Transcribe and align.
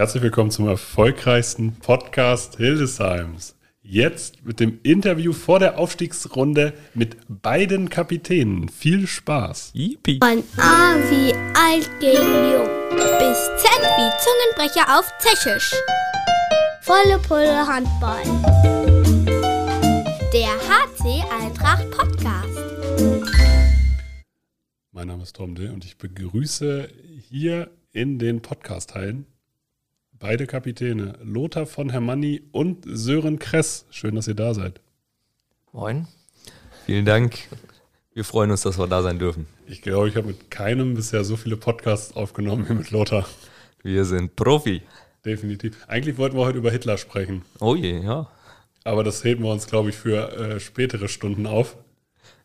Herzlich 0.00 0.22
willkommen 0.22 0.50
zum 0.50 0.66
erfolgreichsten 0.66 1.74
Podcast 1.74 2.56
Hildesheims. 2.56 3.54
Jetzt 3.82 4.42
mit 4.46 4.58
dem 4.58 4.80
Interview 4.82 5.34
vor 5.34 5.58
der 5.58 5.78
Aufstiegsrunde 5.78 6.72
mit 6.94 7.18
beiden 7.28 7.90
Kapitänen. 7.90 8.70
Viel 8.70 9.06
Spaß. 9.06 9.72
Yippie. 9.74 10.20
Von 10.22 10.42
A 10.56 10.94
wie 11.10 11.34
alt 11.52 11.90
gegen 12.00 12.16
jung 12.16 12.66
bis 13.18 13.36
Z 13.58 13.70
wie 13.98 14.10
Zungenbrecher 14.24 14.98
auf 14.98 15.04
Tschechisch. 15.18 15.74
Volle 16.80 17.18
Pulle 17.18 17.66
Handball. 17.66 18.22
Der 20.32 20.54
HC 20.66 21.22
Eintracht 21.42 21.90
Podcast. 21.90 22.58
Mein 24.92 25.08
Name 25.08 25.24
ist 25.24 25.36
Tom 25.36 25.54
Dill 25.54 25.68
und 25.68 25.84
ich 25.84 25.98
begrüße 25.98 26.88
hier 27.28 27.70
in 27.92 28.18
den 28.18 28.40
Podcast-Hallen 28.40 29.26
beide 30.20 30.46
Kapitäne, 30.46 31.18
Lothar 31.24 31.66
von 31.66 31.90
Hermanni 31.90 32.42
und 32.52 32.84
Sören 32.86 33.38
Kress. 33.40 33.86
Schön, 33.90 34.14
dass 34.14 34.28
ihr 34.28 34.34
da 34.34 34.54
seid. 34.54 34.80
Moin. 35.72 36.06
Vielen 36.86 37.04
Dank. 37.04 37.38
Wir 38.12 38.24
freuen 38.24 38.50
uns, 38.50 38.62
dass 38.62 38.78
wir 38.78 38.86
da 38.86 39.02
sein 39.02 39.18
dürfen. 39.18 39.46
Ich 39.66 39.82
glaube, 39.82 40.08
ich 40.08 40.16
habe 40.16 40.28
mit 40.28 40.50
keinem 40.50 40.94
bisher 40.94 41.24
so 41.24 41.36
viele 41.36 41.56
Podcasts 41.56 42.14
aufgenommen 42.14 42.68
wie 42.68 42.74
mit 42.74 42.90
Lothar. 42.90 43.26
Wir 43.82 44.04
sind 44.04 44.36
Profi. 44.36 44.82
Definitiv. 45.24 45.76
Eigentlich 45.88 46.18
wollten 46.18 46.36
wir 46.36 46.44
heute 46.44 46.58
über 46.58 46.70
Hitler 46.70 46.98
sprechen, 46.98 47.42
Oh 47.60 47.74
je, 47.74 47.98
ja. 48.02 48.30
aber 48.84 49.04
das 49.04 49.22
heben 49.24 49.44
wir 49.44 49.52
uns, 49.52 49.66
glaube 49.66 49.90
ich, 49.90 49.96
für 49.96 50.32
äh, 50.32 50.60
spätere 50.60 51.08
Stunden 51.08 51.46
auf. 51.46 51.76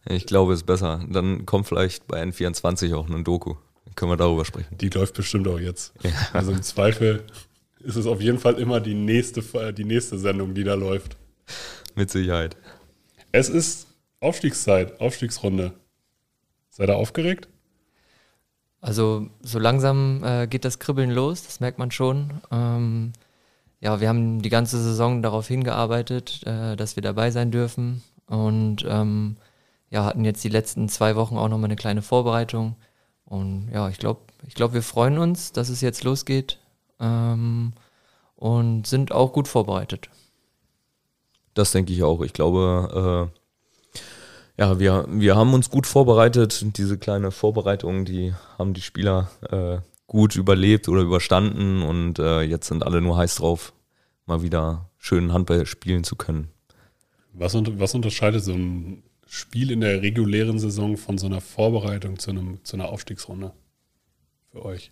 Ich 0.08 0.26
glaube, 0.26 0.54
es 0.54 0.60
ist 0.60 0.66
besser. 0.66 1.04
Dann 1.10 1.46
kommt 1.46 1.68
vielleicht 1.68 2.08
bei 2.08 2.22
N24 2.22 2.96
auch 2.96 3.10
ein 3.10 3.24
Doku. 3.24 3.56
Dann 3.86 3.96
können 3.96 4.12
wir 4.12 4.18
darüber 4.18 4.46
sprechen. 4.46 4.78
Die 4.78 4.90
läuft 4.90 5.16
bestimmt 5.16 5.48
auch 5.48 5.60
jetzt. 5.60 5.94
Also 6.32 6.52
im 6.52 6.62
Zweifel 6.62 7.24
ist 7.86 7.96
es 7.96 8.08
auf 8.08 8.20
jeden 8.20 8.40
Fall 8.40 8.56
immer 8.56 8.80
die 8.80 8.96
nächste, 8.96 9.42
äh, 9.60 9.72
die 9.72 9.86
nächste 9.86 10.18
Sendung, 10.18 10.54
die 10.54 10.64
da 10.64 10.74
läuft. 10.74 11.18
Mit 11.96 12.10
Sicherheit. 12.10 12.58
Es 13.32 13.48
ist 13.48 13.88
Aufstiegszeit, 14.20 15.00
Aufstiegsrunde. 15.00 15.74
Seid 16.70 16.90
ihr 16.90 16.96
aufgeregt? 16.98 17.48
Also 18.82 19.30
so 19.42 19.60
langsam 19.60 20.24
äh, 20.24 20.48
geht 20.48 20.66
das 20.66 20.80
Kribbeln 20.80 21.12
los, 21.12 21.44
das 21.44 21.60
merkt 21.60 21.80
man 21.80 21.92
schon. 21.92 22.34
Ähm, 22.52 23.14
ja, 23.80 24.02
wir 24.02 24.10
haben 24.10 24.42
die 24.42 24.50
ganze 24.50 24.82
Saison 24.82 25.22
darauf 25.22 25.48
hingearbeitet, 25.48 26.42
äh, 26.46 26.76
dass 26.76 26.96
wir 26.96 27.04
dabei 27.04 27.32
sein 27.32 27.52
dürfen 27.52 28.04
und 28.28 28.84
ähm, 28.88 29.38
ja, 29.90 30.04
hatten 30.04 30.26
jetzt 30.26 30.44
die 30.44 30.50
letzten 30.50 30.90
zwei 30.90 31.16
Wochen 31.16 31.38
auch 31.38 31.48
nochmal 31.48 31.66
eine 31.66 31.76
kleine 31.76 32.02
Vorbereitung. 32.02 32.76
Und 33.26 33.70
ja, 33.72 33.90
ich 33.90 33.98
glaube, 33.98 34.22
ich 34.48 34.56
glaub, 34.56 34.74
wir 34.74 34.84
freuen 34.84 35.18
uns, 35.18 35.52
dass 35.52 35.70
es 35.70 35.82
jetzt 35.82 36.04
losgeht 36.04 36.60
ähm, 37.00 37.74
und 38.46 38.86
sind 38.86 39.12
auch 39.12 39.34
gut 39.34 39.48
vorbereitet. 39.48 40.08
Das 41.56 41.72
denke 41.72 41.92
ich 41.94 42.04
auch. 42.04 42.22
Ich 42.22 42.32
glaube, 42.32 43.32
äh, 43.98 44.62
ja, 44.62 44.78
wir, 44.78 45.08
wir 45.10 45.36
haben 45.36 45.56
uns 45.56 45.72
gut 45.72 45.88
vorbereitet. 45.88 46.78
Diese 46.78 47.00
kleine 47.00 47.32
Vorbereitung, 47.32 48.06
die 48.06 48.36
haben 48.60 48.76
die 48.76 48.84
Spieler 48.84 49.32
äh, 49.50 49.80
gut 50.06 50.36
überlebt 50.36 50.88
oder 50.90 51.02
überstanden 51.02 51.82
und 51.82 52.20
äh, 52.20 52.42
jetzt 52.42 52.68
sind 52.68 52.84
alle 52.84 53.02
nur 53.02 53.18
heiß 53.18 53.34
drauf, 53.34 53.74
mal 54.28 54.44
wieder 54.44 54.92
schön 55.00 55.34
Handball 55.34 55.66
spielen 55.66 56.04
zu 56.04 56.16
können. 56.16 56.52
Was, 57.34 57.56
unter, 57.56 57.80
was 57.80 57.96
unterscheidet 57.96 58.44
so 58.44 58.54
ein 58.54 59.02
Spiel 59.26 59.72
in 59.72 59.82
der 59.82 60.04
regulären 60.04 60.60
Saison 60.60 60.98
von 60.98 61.18
so 61.18 61.26
einer 61.26 61.42
Vorbereitung 61.42 62.20
zu, 62.20 62.30
einem, 62.30 62.64
zu 62.64 62.76
einer 62.76 62.90
Aufstiegsrunde 62.90 63.54
für 64.52 64.64
euch? 64.64 64.92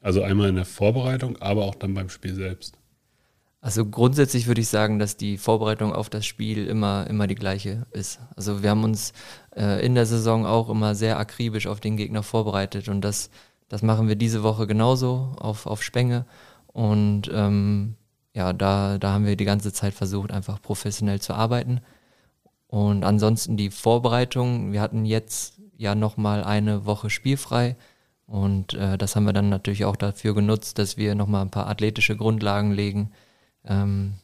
Also 0.00 0.22
einmal 0.22 0.48
in 0.48 0.56
der 0.56 0.64
Vorbereitung, 0.64 1.36
aber 1.38 1.64
auch 1.64 1.74
dann 1.74 1.94
beim 1.94 2.08
Spiel 2.08 2.34
selbst. 2.34 2.78
Also 3.60 3.84
grundsätzlich 3.84 4.46
würde 4.46 4.60
ich 4.60 4.68
sagen, 4.68 5.00
dass 5.00 5.16
die 5.16 5.38
Vorbereitung 5.38 5.92
auf 5.92 6.08
das 6.08 6.24
Spiel 6.24 6.68
immer, 6.68 7.06
immer 7.08 7.26
die 7.26 7.34
gleiche 7.34 7.86
ist. 7.90 8.20
Also 8.36 8.62
wir 8.62 8.70
haben 8.70 8.84
uns 8.84 9.12
äh, 9.56 9.84
in 9.84 9.96
der 9.96 10.06
Saison 10.06 10.46
auch 10.46 10.68
immer 10.68 10.94
sehr 10.94 11.18
akribisch 11.18 11.66
auf 11.66 11.80
den 11.80 11.96
Gegner 11.96 12.22
vorbereitet 12.22 12.88
und 12.88 13.00
das, 13.00 13.28
das 13.68 13.82
machen 13.82 14.06
wir 14.06 14.14
diese 14.14 14.44
Woche 14.44 14.68
genauso 14.68 15.34
auf, 15.38 15.66
auf 15.66 15.82
Spenge. 15.82 16.26
Und 16.68 17.30
ähm, 17.34 17.96
ja, 18.34 18.52
da, 18.52 18.98
da 18.98 19.14
haben 19.14 19.26
wir 19.26 19.34
die 19.34 19.44
ganze 19.44 19.72
Zeit 19.72 19.94
versucht, 19.94 20.30
einfach 20.30 20.62
professionell 20.62 21.20
zu 21.20 21.34
arbeiten. 21.34 21.80
Und 22.68 23.02
ansonsten 23.02 23.56
die 23.56 23.70
Vorbereitung, 23.70 24.72
wir 24.72 24.80
hatten 24.80 25.04
jetzt 25.06 25.60
ja 25.76 25.94
nochmal 25.94 26.44
eine 26.44 26.84
Woche 26.84 27.10
spielfrei. 27.10 27.76
Und 28.26 28.74
äh, 28.74 28.98
das 28.98 29.14
haben 29.14 29.24
wir 29.24 29.32
dann 29.32 29.48
natürlich 29.48 29.84
auch 29.84 29.96
dafür 29.96 30.34
genutzt, 30.34 30.78
dass 30.78 30.96
wir 30.96 31.14
nochmal 31.14 31.42
ein 31.42 31.50
paar 31.50 31.68
athletische 31.68 32.16
Grundlagen 32.16 32.72
legen. 32.72 33.12
Ähm, 33.64 34.14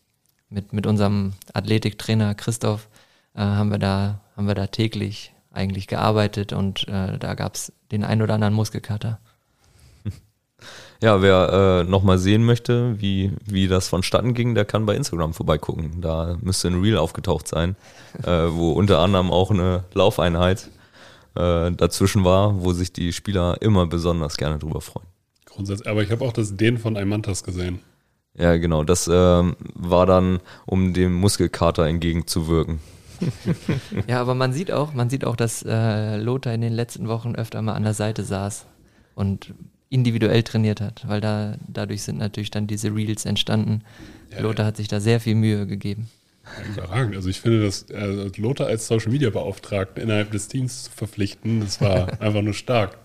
mit, 0.53 0.73
mit 0.73 0.87
unserem 0.87 1.33
Athletiktrainer 1.55 2.35
Christoph 2.35 2.89
äh, 3.35 3.41
haben, 3.41 3.71
wir 3.71 3.79
da, 3.79 4.21
haben 4.37 4.47
wir 4.47 4.55
da 4.55 4.67
täglich 4.67 5.33
eigentlich 5.51 5.87
gearbeitet 5.87 6.53
und 6.53 6.89
äh, 6.89 7.19
da 7.19 7.35
gab 7.35 7.55
es 7.55 7.73
den 7.91 8.05
ein 8.05 8.23
oder 8.23 8.35
anderen 8.35 8.55
Muskelkater. 8.55 9.19
Ja, 11.03 11.21
wer 11.21 11.83
äh, 11.83 11.91
nochmal 11.91 12.17
sehen 12.17 12.45
möchte, 12.45 13.01
wie, 13.01 13.33
wie 13.45 13.67
das 13.67 13.89
vonstatten 13.89 14.35
ging, 14.35 14.55
der 14.55 14.65
kann 14.65 14.87
bei 14.87 14.95
Instagram 14.95 15.35
vorbeigucken. 15.35 16.01
Da 16.01 16.37
müsste 16.41 16.69
ein 16.69 16.81
Reel 16.81 16.97
aufgetaucht 16.97 17.49
sein, 17.49 17.75
äh, 18.23 18.29
wo 18.29 18.71
unter 18.71 19.01
anderem 19.01 19.33
auch 19.33 19.51
eine 19.51 19.83
Laufeinheit 19.95 20.71
äh, 21.35 21.71
dazwischen 21.73 22.25
war, 22.25 22.63
wo 22.63 22.73
sich 22.73 22.93
die 22.93 23.13
Spieler 23.13 23.61
immer 23.61 23.87
besonders 23.87 24.37
gerne 24.37 24.59
drüber 24.59 24.81
freuen. 24.81 25.07
Grundsätzlich. 25.45 25.89
Aber 25.89 26.03
ich 26.03 26.11
habe 26.11 26.25
auch 26.25 26.33
das 26.33 26.57
Den 26.57 26.79
von 26.79 26.97
Aymantas 26.97 27.45
gesehen. 27.45 27.81
Ja, 28.35 28.57
genau. 28.57 28.85
Das 28.85 29.09
ähm, 29.13 29.57
war 29.75 30.07
dann, 30.07 30.41
um 30.67 30.95
dem 30.95 31.15
Muskelkater 31.15 31.87
entgegenzuwirken. 31.87 32.81
Ja, 34.09 34.21
aber 34.21 34.35
man 34.35 34.53
sieht 34.53 34.73
auch, 34.73 34.95
man 34.95 35.09
sieht 35.09 35.25
auch, 35.25 35.37
dass 35.37 35.63
äh, 35.63 36.17
Lothar 36.17 36.55
in 36.55 36.61
den 36.61 36.73
letzten 36.73 37.07
Wochen 37.07 37.37
öfter 37.37 37.63
mal 37.63 37.75
an 37.75 37.85
der 37.85 37.95
Seite 37.95 38.25
saß 38.25 38.67
und 39.15 39.55
individuell 39.91 40.43
trainiert 40.43 40.81
hat, 40.81 41.07
weil 41.07 41.21
da 41.21 41.57
dadurch 41.69 42.03
sind 42.03 42.19
natürlich 42.19 42.51
dann 42.51 42.67
diese 42.67 42.93
Reels 42.93 43.25
entstanden. 43.25 43.83
Ja, 44.33 44.41
Lothar 44.41 44.67
hat 44.67 44.77
sich 44.77 44.89
da 44.89 44.99
sehr 44.99 45.21
viel 45.21 45.37
Mühe 45.37 45.69
gegeben. 45.69 46.09
Überragend. 46.75 47.17
Also 47.17 47.29
ich 47.29 47.41
finde, 47.41 47.65
dass 47.65 47.83
äh, 47.91 48.31
Lothar 48.37 48.67
als 48.67 48.87
Social 48.87 49.11
Media 49.11 49.31
Beauftragten 49.31 50.03
innerhalb 50.03 50.31
des 50.33 50.49
Teams 50.49 50.85
zu 50.85 50.91
verpflichten, 50.91 51.61
das 51.61 51.81
war 51.81 52.09
einfach 52.21 52.43
nur 52.43 52.55
stark. 52.55 52.99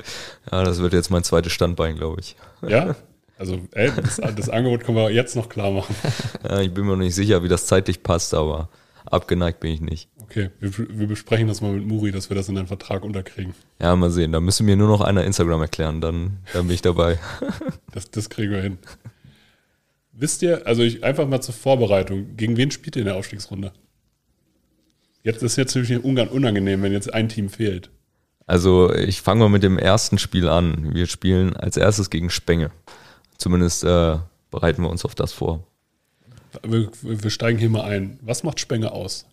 Ja, 0.51 0.63
das 0.63 0.79
wird 0.79 0.93
jetzt 0.93 1.09
mein 1.09 1.23
zweites 1.23 1.53
Standbein, 1.53 1.95
glaube 1.95 2.21
ich. 2.21 2.35
Ja? 2.67 2.95
Also 3.39 3.59
ey, 3.73 3.91
das, 3.95 4.19
das 4.35 4.49
Angebot 4.49 4.83
können 4.83 4.97
wir 4.97 5.11
jetzt 5.11 5.35
noch 5.35 5.47
klar 5.47 5.69
machen. 5.69 5.95
Ja, 6.43 6.59
ich 6.59 6.73
bin 6.73 6.85
mir 6.85 6.93
noch 6.93 7.03
nicht 7.03 7.13
sicher, 7.13 7.43
wie 7.43 7.47
das 7.47 7.67
zeitlich 7.67 8.01
passt, 8.01 8.33
aber 8.33 8.69
abgeneigt 9.05 9.59
bin 9.59 9.71
ich 9.71 9.79
nicht. 9.79 10.09
Okay, 10.23 10.49
wir, 10.59 10.71
wir 10.75 11.05
besprechen 11.05 11.47
das 11.47 11.61
mal 11.61 11.71
mit 11.71 11.85
Muri, 11.85 12.11
dass 12.11 12.31
wir 12.31 12.35
das 12.35 12.49
in 12.49 12.55
den 12.55 12.65
Vertrag 12.65 13.03
unterkriegen. 13.03 13.53
Ja, 13.79 13.95
mal 13.95 14.09
sehen. 14.09 14.31
Da 14.31 14.39
müssen 14.39 14.65
mir 14.65 14.75
nur 14.75 14.87
noch 14.87 15.01
einer 15.01 15.23
Instagram 15.23 15.61
erklären, 15.61 16.01
dann, 16.01 16.39
dann 16.51 16.65
bin 16.65 16.73
ich 16.73 16.81
dabei. 16.81 17.19
Das, 17.91 18.09
das 18.09 18.29
kriegen 18.29 18.51
wir 18.51 18.61
hin. 18.61 18.79
Wisst 20.19 20.41
ihr, 20.41 20.65
also 20.65 20.81
ich 20.81 21.03
einfach 21.03 21.27
mal 21.27 21.41
zur 21.41 21.53
Vorbereitung, 21.53 22.35
gegen 22.37 22.57
wen 22.57 22.71
spielt 22.71 22.95
ihr 22.95 23.01
in 23.01 23.05
der 23.05 23.17
Aufstiegsrunde? 23.17 23.71
Jetzt 25.21 25.43
ist 25.43 25.57
jetzt 25.57 25.75
natürlich 25.75 26.03
Ungarn 26.03 26.29
unangenehm, 26.29 26.81
wenn 26.81 26.91
jetzt 26.91 27.13
ein 27.13 27.29
Team 27.29 27.49
fehlt. 27.49 27.91
Also 28.47 28.91
ich 28.91 29.21
fange 29.21 29.41
mal 29.41 29.49
mit 29.49 29.61
dem 29.61 29.77
ersten 29.77 30.17
Spiel 30.17 30.49
an. 30.49 30.95
Wir 30.95 31.05
spielen 31.05 31.55
als 31.55 31.77
erstes 31.77 32.09
gegen 32.09 32.31
Spenge. 32.31 32.71
Zumindest 33.37 33.83
äh, 33.83 34.17
bereiten 34.49 34.81
wir 34.81 34.89
uns 34.89 35.05
auf 35.05 35.13
das 35.13 35.33
vor. 35.33 35.67
Wir, 36.63 36.89
wir 37.03 37.29
steigen 37.29 37.59
hier 37.59 37.69
mal 37.69 37.83
ein. 37.83 38.17
Was 38.23 38.41
macht 38.41 38.59
Spenge 38.59 38.93
aus? 38.93 39.27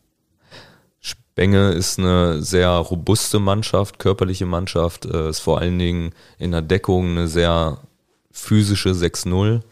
Spenge 1.01 1.71
ist 1.71 1.99
eine 1.99 2.43
sehr 2.43 2.69
robuste 2.69 3.39
Mannschaft, 3.39 3.99
körperliche 3.99 4.45
Mannschaft, 4.45 5.07
äh, 5.07 5.31
ist 5.31 5.41
vor 5.41 5.61
allen 5.61 5.79
Dingen 5.79 6.13
in 6.39 6.51
der 6.51 6.61
Deckung 6.61 7.13
eine 7.13 7.29
sehr 7.29 7.79
physische 8.31 8.91
6-0 8.91 9.63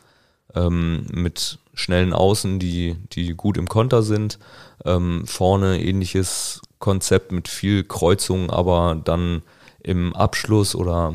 ähm, 0.54 1.06
mit 1.12 1.58
schnellen 1.74 2.12
Außen, 2.12 2.58
die, 2.58 2.96
die 3.12 3.34
gut 3.34 3.56
im 3.56 3.68
Konter 3.68 4.02
sind. 4.02 4.38
Ähm, 4.84 5.26
vorne 5.26 5.82
ähnliches 5.82 6.60
Konzept 6.78 7.32
mit 7.32 7.48
viel 7.48 7.84
Kreuzung, 7.84 8.50
aber 8.50 9.00
dann 9.02 9.42
im 9.82 10.14
Abschluss 10.14 10.74
oder 10.74 11.14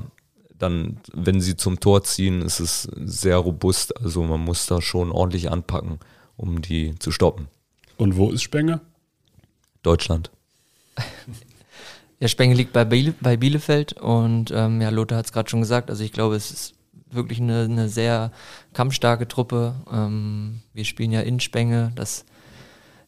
dann, 0.57 1.00
wenn 1.13 1.41
sie 1.41 1.56
zum 1.56 1.79
Tor 1.79 2.03
ziehen, 2.03 2.41
ist 2.41 2.59
es 2.59 2.83
sehr 2.95 3.38
robust. 3.38 3.95
Also 4.01 4.23
man 4.23 4.39
muss 4.39 4.65
da 4.65 4.81
schon 4.81 5.11
ordentlich 5.11 5.51
anpacken, 5.51 6.00
um 6.35 6.61
die 6.61 6.95
zu 7.00 7.11
stoppen. 7.11 7.47
Und 7.97 8.17
wo 8.17 8.31
ist 8.31 8.41
Spenge? 8.41 8.81
Deutschland. 9.83 10.31
Ja, 12.19 12.27
Spenge 12.27 12.56
liegt 12.56 12.73
bei, 12.73 12.83
Biele, 12.83 13.13
bei 13.21 13.38
Bielefeld 13.38 13.94
und 13.94 14.50
ähm, 14.50 14.81
ja, 14.81 14.89
Lothar 14.89 15.19
hat 15.19 15.27
es 15.27 15.31
gerade 15.31 15.47
schon 15.47 15.61
gesagt, 15.61 15.91
also 15.91 16.03
ich 16.03 16.11
glaube, 16.11 16.35
es 16.35 16.50
ist 16.50 16.73
wirklich 17.12 17.39
eine, 17.39 17.63
eine 17.63 17.89
sehr 17.89 18.31
kampfstarke 18.74 19.27
Truppe. 19.27 19.75
Ähm, 19.92 20.62
wir 20.74 20.86
spielen 20.86 21.12
ja 21.12 21.21
in 21.21 21.39
Spenge, 21.39 21.92
das 21.95 22.25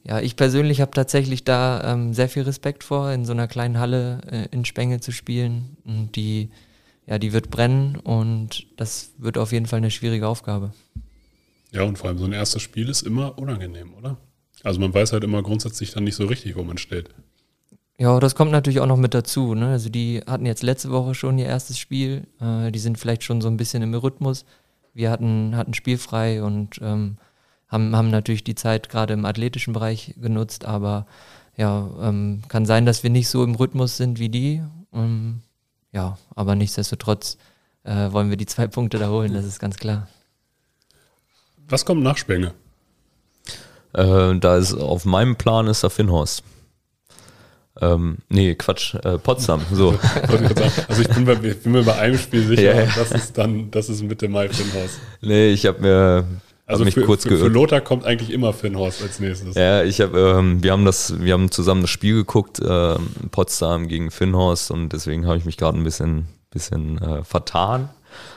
ja, 0.03 0.19
ich 0.21 0.35
persönlich 0.35 0.81
habe 0.81 0.91
tatsächlich 0.91 1.43
da 1.43 1.93
ähm, 1.93 2.13
sehr 2.13 2.29
viel 2.29 2.43
Respekt 2.43 2.83
vor, 2.83 3.11
in 3.11 3.25
so 3.25 3.33
einer 3.33 3.47
kleinen 3.47 3.79
Halle 3.79 4.21
äh, 4.31 4.47
in 4.51 4.65
Spenge 4.65 5.01
zu 5.01 5.11
spielen. 5.11 5.77
Und 5.83 6.15
die, 6.15 6.49
ja, 7.05 7.19
die 7.19 7.33
wird 7.33 7.49
brennen 7.49 7.97
und 7.97 8.65
das 8.77 9.11
wird 9.17 9.37
auf 9.37 9.51
jeden 9.51 9.65
Fall 9.65 9.77
eine 9.77 9.91
schwierige 9.91 10.27
Aufgabe. 10.27 10.73
Ja, 11.71 11.83
und 11.83 11.97
vor 11.97 12.09
allem 12.09 12.17
so 12.17 12.25
ein 12.25 12.33
erstes 12.33 12.61
Spiel 12.61 12.89
ist 12.89 13.03
immer 13.03 13.37
unangenehm, 13.37 13.93
oder? 13.93 14.17
Also 14.63 14.79
man 14.79 14.93
weiß 14.93 15.13
halt 15.13 15.23
immer 15.23 15.43
grundsätzlich 15.43 15.91
dann 15.91 16.05
nicht 16.05 16.15
so 16.15 16.25
richtig, 16.25 16.55
wo 16.55 16.63
man 16.63 16.77
steht. 16.77 17.09
Ja, 17.99 18.17
das 18.21 18.33
kommt 18.33 18.51
natürlich 18.51 18.79
auch 18.79 18.87
noch 18.87 18.97
mit 18.97 19.13
dazu. 19.13 19.55
Ne? 19.55 19.67
Also 19.67 19.89
die 19.89 20.21
hatten 20.25 20.45
jetzt 20.45 20.63
letzte 20.63 20.89
Woche 20.89 21.13
schon 21.13 21.37
ihr 21.37 21.47
erstes 21.47 21.77
Spiel. 21.77 22.25
Äh, 22.39 22.71
die 22.71 22.79
sind 22.79 22.97
vielleicht 22.97 23.23
schon 23.23 23.41
so 23.41 23.49
ein 23.49 23.57
bisschen 23.57 23.83
im 23.83 23.93
Rhythmus. 23.93 24.45
Wir 24.93 25.11
hatten, 25.11 25.53
hatten 25.57 25.73
spielfrei 25.73 26.41
und 26.41 26.79
ähm, 26.81 27.17
haben, 27.67 27.93
haben 27.93 28.09
natürlich 28.09 28.45
die 28.45 28.55
Zeit 28.55 28.87
gerade 28.87 29.13
im 29.13 29.25
athletischen 29.25 29.73
Bereich 29.73 30.15
genutzt, 30.19 30.63
aber 30.63 31.07
ja, 31.57 31.89
ähm, 32.01 32.41
kann 32.47 32.65
sein, 32.65 32.85
dass 32.85 33.03
wir 33.03 33.09
nicht 33.09 33.27
so 33.27 33.43
im 33.43 33.55
Rhythmus 33.55 33.97
sind 33.97 34.17
wie 34.17 34.29
die. 34.29 34.63
Ähm, 34.93 35.41
ja, 35.91 36.17
aber 36.35 36.55
nichtsdestotrotz 36.55 37.37
äh, 37.83 38.13
wollen 38.13 38.29
wir 38.29 38.37
die 38.37 38.45
zwei 38.45 38.67
Punkte 38.67 38.97
da 38.97 39.09
holen, 39.09 39.33
das 39.33 39.43
ist 39.43 39.59
ganz 39.59 39.75
klar. 39.75 40.07
Was 41.67 41.83
kommt 41.83 42.01
nach 42.01 42.17
Spenge? 42.17 42.53
Äh, 43.91 44.39
da 44.39 44.55
ist 44.55 44.73
auf 44.73 45.03
meinem 45.03 45.35
Plan 45.35 45.67
ist 45.67 45.83
der 45.83 45.89
Finnhorst. 45.89 46.43
Ähm, 47.81 48.17
nee, 48.29 48.55
Quatsch, 48.55 48.95
äh, 48.95 49.17
Potsdam. 49.17 49.61
So. 49.71 49.89
also 50.87 51.01
ich 51.01 51.07
bin, 51.09 51.25
bei, 51.25 51.33
ich 51.33 51.61
bin 51.61 51.71
mir 51.71 51.83
bei 51.83 51.95
einem 51.95 52.17
Spiel 52.17 52.45
sicher, 52.45 52.85
ja. 52.85 52.91
das 52.95 53.11
ist 53.11 53.37
dann, 53.37 53.71
das 53.71 53.89
ist 53.89 54.03
Mitte 54.03 54.27
Mai 54.27 54.49
Finnhorst. 54.49 54.99
Nee, 55.21 55.51
ich 55.51 55.65
habe 55.65 55.81
mir 55.81 56.25
also 56.65 56.85
mich 56.85 56.93
für, 56.93 57.03
kurz 57.03 57.23
für, 57.23 57.37
für 57.37 57.47
Lothar 57.47 57.81
kommt 57.81 58.05
eigentlich 58.05 58.31
immer 58.31 58.53
Finnhorst 58.53 59.01
als 59.01 59.19
nächstes. 59.19 59.55
Ja, 59.55 59.83
ich 59.83 60.01
habe, 60.01 60.19
ähm, 60.19 60.61
wir 60.61 60.71
haben 60.71 60.85
das, 60.85 61.19
wir 61.19 61.33
haben 61.33 61.49
zusammen 61.49 61.81
das 61.81 61.89
Spiel 61.89 62.15
geguckt, 62.15 62.59
äh, 62.59 62.95
Potsdam 63.31 63.87
gegen 63.87 64.11
Finnhorst 64.11 64.71
und 64.71 64.89
deswegen 64.89 65.25
habe 65.25 65.37
ich 65.37 65.45
mich 65.45 65.57
gerade 65.57 65.77
ein 65.77 65.83
bisschen, 65.83 66.27
bisschen 66.51 67.01
äh, 67.01 67.23
vertan. 67.23 67.89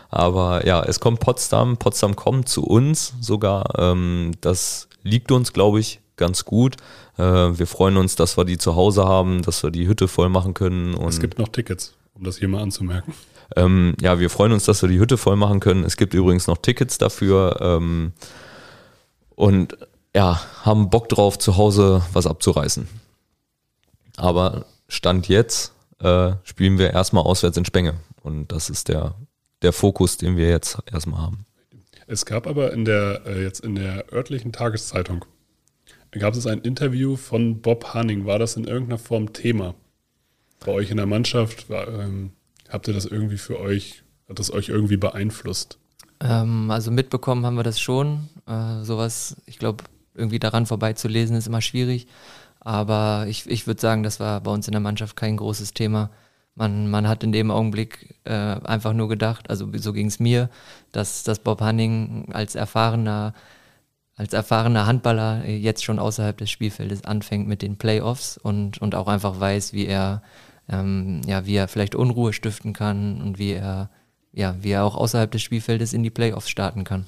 Aber 0.08 0.66
ja, 0.66 0.82
es 0.82 1.00
kommt 1.00 1.20
Potsdam, 1.20 1.76
Potsdam 1.78 2.16
kommt 2.16 2.48
zu 2.48 2.64
uns 2.64 3.14
sogar. 3.20 3.78
Ähm, 3.78 4.32
das 4.40 4.88
liegt 5.02 5.32
uns, 5.32 5.52
glaube 5.52 5.80
ich, 5.80 6.00
ganz 6.22 6.44
gut. 6.44 6.76
Äh, 7.18 7.22
wir 7.22 7.66
freuen 7.66 7.96
uns, 7.96 8.14
dass 8.14 8.36
wir 8.36 8.44
die 8.44 8.58
zu 8.58 8.76
Hause 8.76 9.04
haben, 9.04 9.42
dass 9.42 9.64
wir 9.64 9.72
die 9.72 9.88
Hütte 9.88 10.06
voll 10.06 10.28
machen 10.28 10.54
können. 10.54 10.94
es 11.08 11.18
gibt 11.18 11.36
noch 11.40 11.48
Tickets, 11.48 11.94
um 12.14 12.22
das 12.22 12.38
hier 12.38 12.46
mal 12.46 12.62
anzumerken. 12.62 13.12
Ähm, 13.56 13.96
ja, 14.00 14.20
wir 14.20 14.30
freuen 14.30 14.52
uns, 14.52 14.64
dass 14.64 14.80
wir 14.82 14.88
die 14.88 15.00
Hütte 15.00 15.18
voll 15.18 15.34
machen 15.34 15.58
können. 15.58 15.82
Es 15.84 15.96
gibt 15.96 16.14
übrigens 16.14 16.46
noch 16.46 16.58
Tickets 16.58 16.96
dafür. 16.96 17.58
Ähm, 17.60 18.12
und 19.34 19.76
ja, 20.14 20.40
haben 20.62 20.90
Bock 20.90 21.08
drauf, 21.08 21.38
zu 21.38 21.56
Hause 21.56 22.02
was 22.12 22.28
abzureißen. 22.28 22.88
Aber 24.16 24.64
Stand 24.88 25.26
jetzt 25.26 25.72
äh, 25.98 26.32
spielen 26.44 26.78
wir 26.78 26.92
erstmal 26.92 27.24
auswärts 27.24 27.56
in 27.56 27.64
Spenge. 27.64 27.94
Und 28.22 28.52
das 28.52 28.70
ist 28.70 28.88
der, 28.88 29.16
der 29.62 29.72
Fokus, 29.72 30.18
den 30.18 30.36
wir 30.36 30.48
jetzt 30.48 30.78
erstmal 30.90 31.20
haben. 31.20 31.44
Es 32.06 32.24
gab 32.24 32.46
aber 32.46 32.72
in 32.72 32.84
der, 32.84 33.22
äh, 33.26 33.42
jetzt 33.42 33.60
in 33.60 33.74
der 33.74 34.12
örtlichen 34.12 34.52
Tageszeitung 34.52 35.24
gab 36.18 36.34
es 36.34 36.46
ein 36.46 36.60
Interview 36.60 37.16
von 37.16 37.60
Bob 37.60 37.94
Hanning. 37.94 38.26
War 38.26 38.38
das 38.38 38.56
in 38.56 38.64
irgendeiner 38.64 38.98
Form 38.98 39.32
Thema 39.32 39.74
bei 40.64 40.72
euch 40.72 40.90
in 40.90 40.98
der 40.98 41.06
Mannschaft? 41.06 41.70
War, 41.70 41.88
ähm, 41.88 42.32
habt 42.68 42.88
ihr 42.88 42.94
das 42.94 43.06
irgendwie 43.06 43.38
für 43.38 43.58
euch, 43.58 44.02
hat 44.28 44.38
das 44.38 44.52
euch 44.52 44.68
irgendwie 44.68 44.96
beeinflusst? 44.96 45.78
Ähm, 46.20 46.70
also 46.70 46.90
mitbekommen 46.90 47.44
haben 47.46 47.56
wir 47.56 47.62
das 47.62 47.80
schon. 47.80 48.28
Äh, 48.46 48.82
sowas, 48.82 49.36
ich 49.46 49.58
glaube, 49.58 49.84
irgendwie 50.14 50.38
daran 50.38 50.66
vorbeizulesen 50.66 51.36
ist 51.36 51.46
immer 51.46 51.62
schwierig. 51.62 52.06
Aber 52.60 53.26
ich, 53.28 53.48
ich 53.50 53.66
würde 53.66 53.80
sagen, 53.80 54.02
das 54.02 54.20
war 54.20 54.40
bei 54.40 54.50
uns 54.50 54.68
in 54.68 54.72
der 54.72 54.80
Mannschaft 54.80 55.16
kein 55.16 55.36
großes 55.36 55.74
Thema. 55.74 56.10
Man, 56.54 56.90
man 56.90 57.08
hat 57.08 57.24
in 57.24 57.32
dem 57.32 57.50
Augenblick 57.50 58.20
äh, 58.24 58.32
einfach 58.32 58.92
nur 58.92 59.08
gedacht, 59.08 59.48
also 59.50 59.68
so 59.76 59.92
ging 59.92 60.06
es 60.06 60.20
mir, 60.20 60.50
dass, 60.92 61.22
dass 61.24 61.38
Bob 61.38 61.60
Hanning 61.60 62.28
als 62.32 62.54
erfahrener 62.54 63.32
als 64.16 64.32
erfahrener 64.32 64.86
Handballer 64.86 65.46
jetzt 65.46 65.84
schon 65.84 65.98
außerhalb 65.98 66.36
des 66.36 66.50
Spielfeldes 66.50 67.04
anfängt 67.04 67.48
mit 67.48 67.62
den 67.62 67.76
Playoffs 67.76 68.38
und, 68.38 68.78
und 68.78 68.94
auch 68.94 69.08
einfach 69.08 69.40
weiß, 69.40 69.72
wie 69.72 69.86
er, 69.86 70.22
ähm, 70.68 71.22
ja, 71.26 71.46
wie 71.46 71.54
er 71.54 71.68
vielleicht 71.68 71.94
Unruhe 71.94 72.32
stiften 72.32 72.72
kann 72.72 73.22
und 73.22 73.38
wie 73.38 73.52
er, 73.52 73.90
ja, 74.32 74.54
wie 74.60 74.70
er 74.70 74.84
auch 74.84 74.96
außerhalb 74.96 75.30
des 75.30 75.42
Spielfeldes 75.42 75.92
in 75.92 76.02
die 76.02 76.10
Playoffs 76.10 76.48
starten 76.48 76.84
kann. 76.84 77.06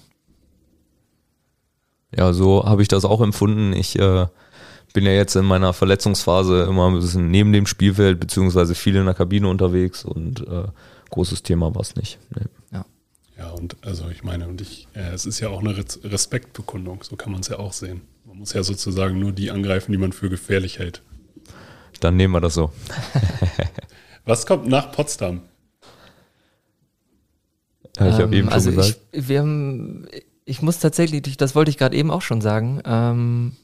Ja, 2.17 2.33
so 2.33 2.65
habe 2.65 2.83
ich 2.83 2.89
das 2.89 3.05
auch 3.05 3.21
empfunden. 3.21 3.73
Ich 3.73 3.99
äh, 3.99 4.27
bin 4.93 5.05
ja 5.05 5.13
jetzt 5.13 5.35
in 5.35 5.45
meiner 5.45 5.73
Verletzungsphase 5.73 6.63
immer 6.63 6.89
ein 6.89 6.95
bisschen 6.95 7.31
neben 7.31 7.53
dem 7.53 7.67
Spielfeld, 7.67 8.21
beziehungsweise 8.21 8.75
viel 8.75 8.97
in 8.97 9.05
der 9.05 9.15
Kabine 9.15 9.49
unterwegs 9.49 10.05
und 10.05 10.41
äh, 10.47 10.69
großes 11.11 11.43
Thema 11.43 11.75
war 11.75 11.83
es 11.83 11.97
nicht. 11.97 12.19
Nee. 12.35 12.47
Ja. 13.39 13.51
Und 13.51 13.77
also 13.83 14.09
ich 14.11 14.23
meine, 14.23 14.49
und 14.49 14.61
ich, 14.61 14.89
äh, 14.95 15.13
es 15.13 15.27
ist 15.27 15.41
ja 15.41 15.49
auch 15.49 15.61
eine 15.61 15.77
Respektbekundung, 15.77 17.03
so 17.03 17.17
kann 17.17 17.33
man 17.33 17.41
es 17.41 17.49
ja 17.49 17.59
auch 17.59 17.73
sehen. 17.73 18.03
Man 18.25 18.39
muss 18.39 18.53
ja 18.53 18.63
sozusagen 18.63 19.19
nur 19.19 19.33
die 19.33 19.51
angreifen, 19.51 19.93
die 19.93 19.99
man 19.99 20.13
für 20.13 20.31
gefährlich 20.31 20.79
hält. 20.79 21.03
Dann 22.01 22.17
nehmen 22.17 22.33
wir 22.33 22.41
das 22.41 22.55
so. 22.55 22.73
Was 24.25 24.47
kommt 24.47 24.67
nach 24.67 24.93
Potsdam? 24.93 25.43
Ja, 27.99 28.09
ich 28.09 28.15
habe 28.15 28.25
ähm, 28.25 28.33
eben 28.33 28.49
also 28.49 28.71
schon 28.71 28.77
gesagt. 28.81 29.01
Ich, 29.13 29.29
wir 29.29 29.41
haben, 29.41 30.07
ich 30.45 30.63
muss 30.63 30.79
tatsächlich, 30.79 31.37
das 31.37 31.55
wollte 31.55 31.71
ich 31.71 31.79
gerade 31.79 31.97
eben 31.97 32.11
auch 32.11 32.23
schon 32.23 32.41
sagen, 32.41 32.81
ähm, 32.85 33.57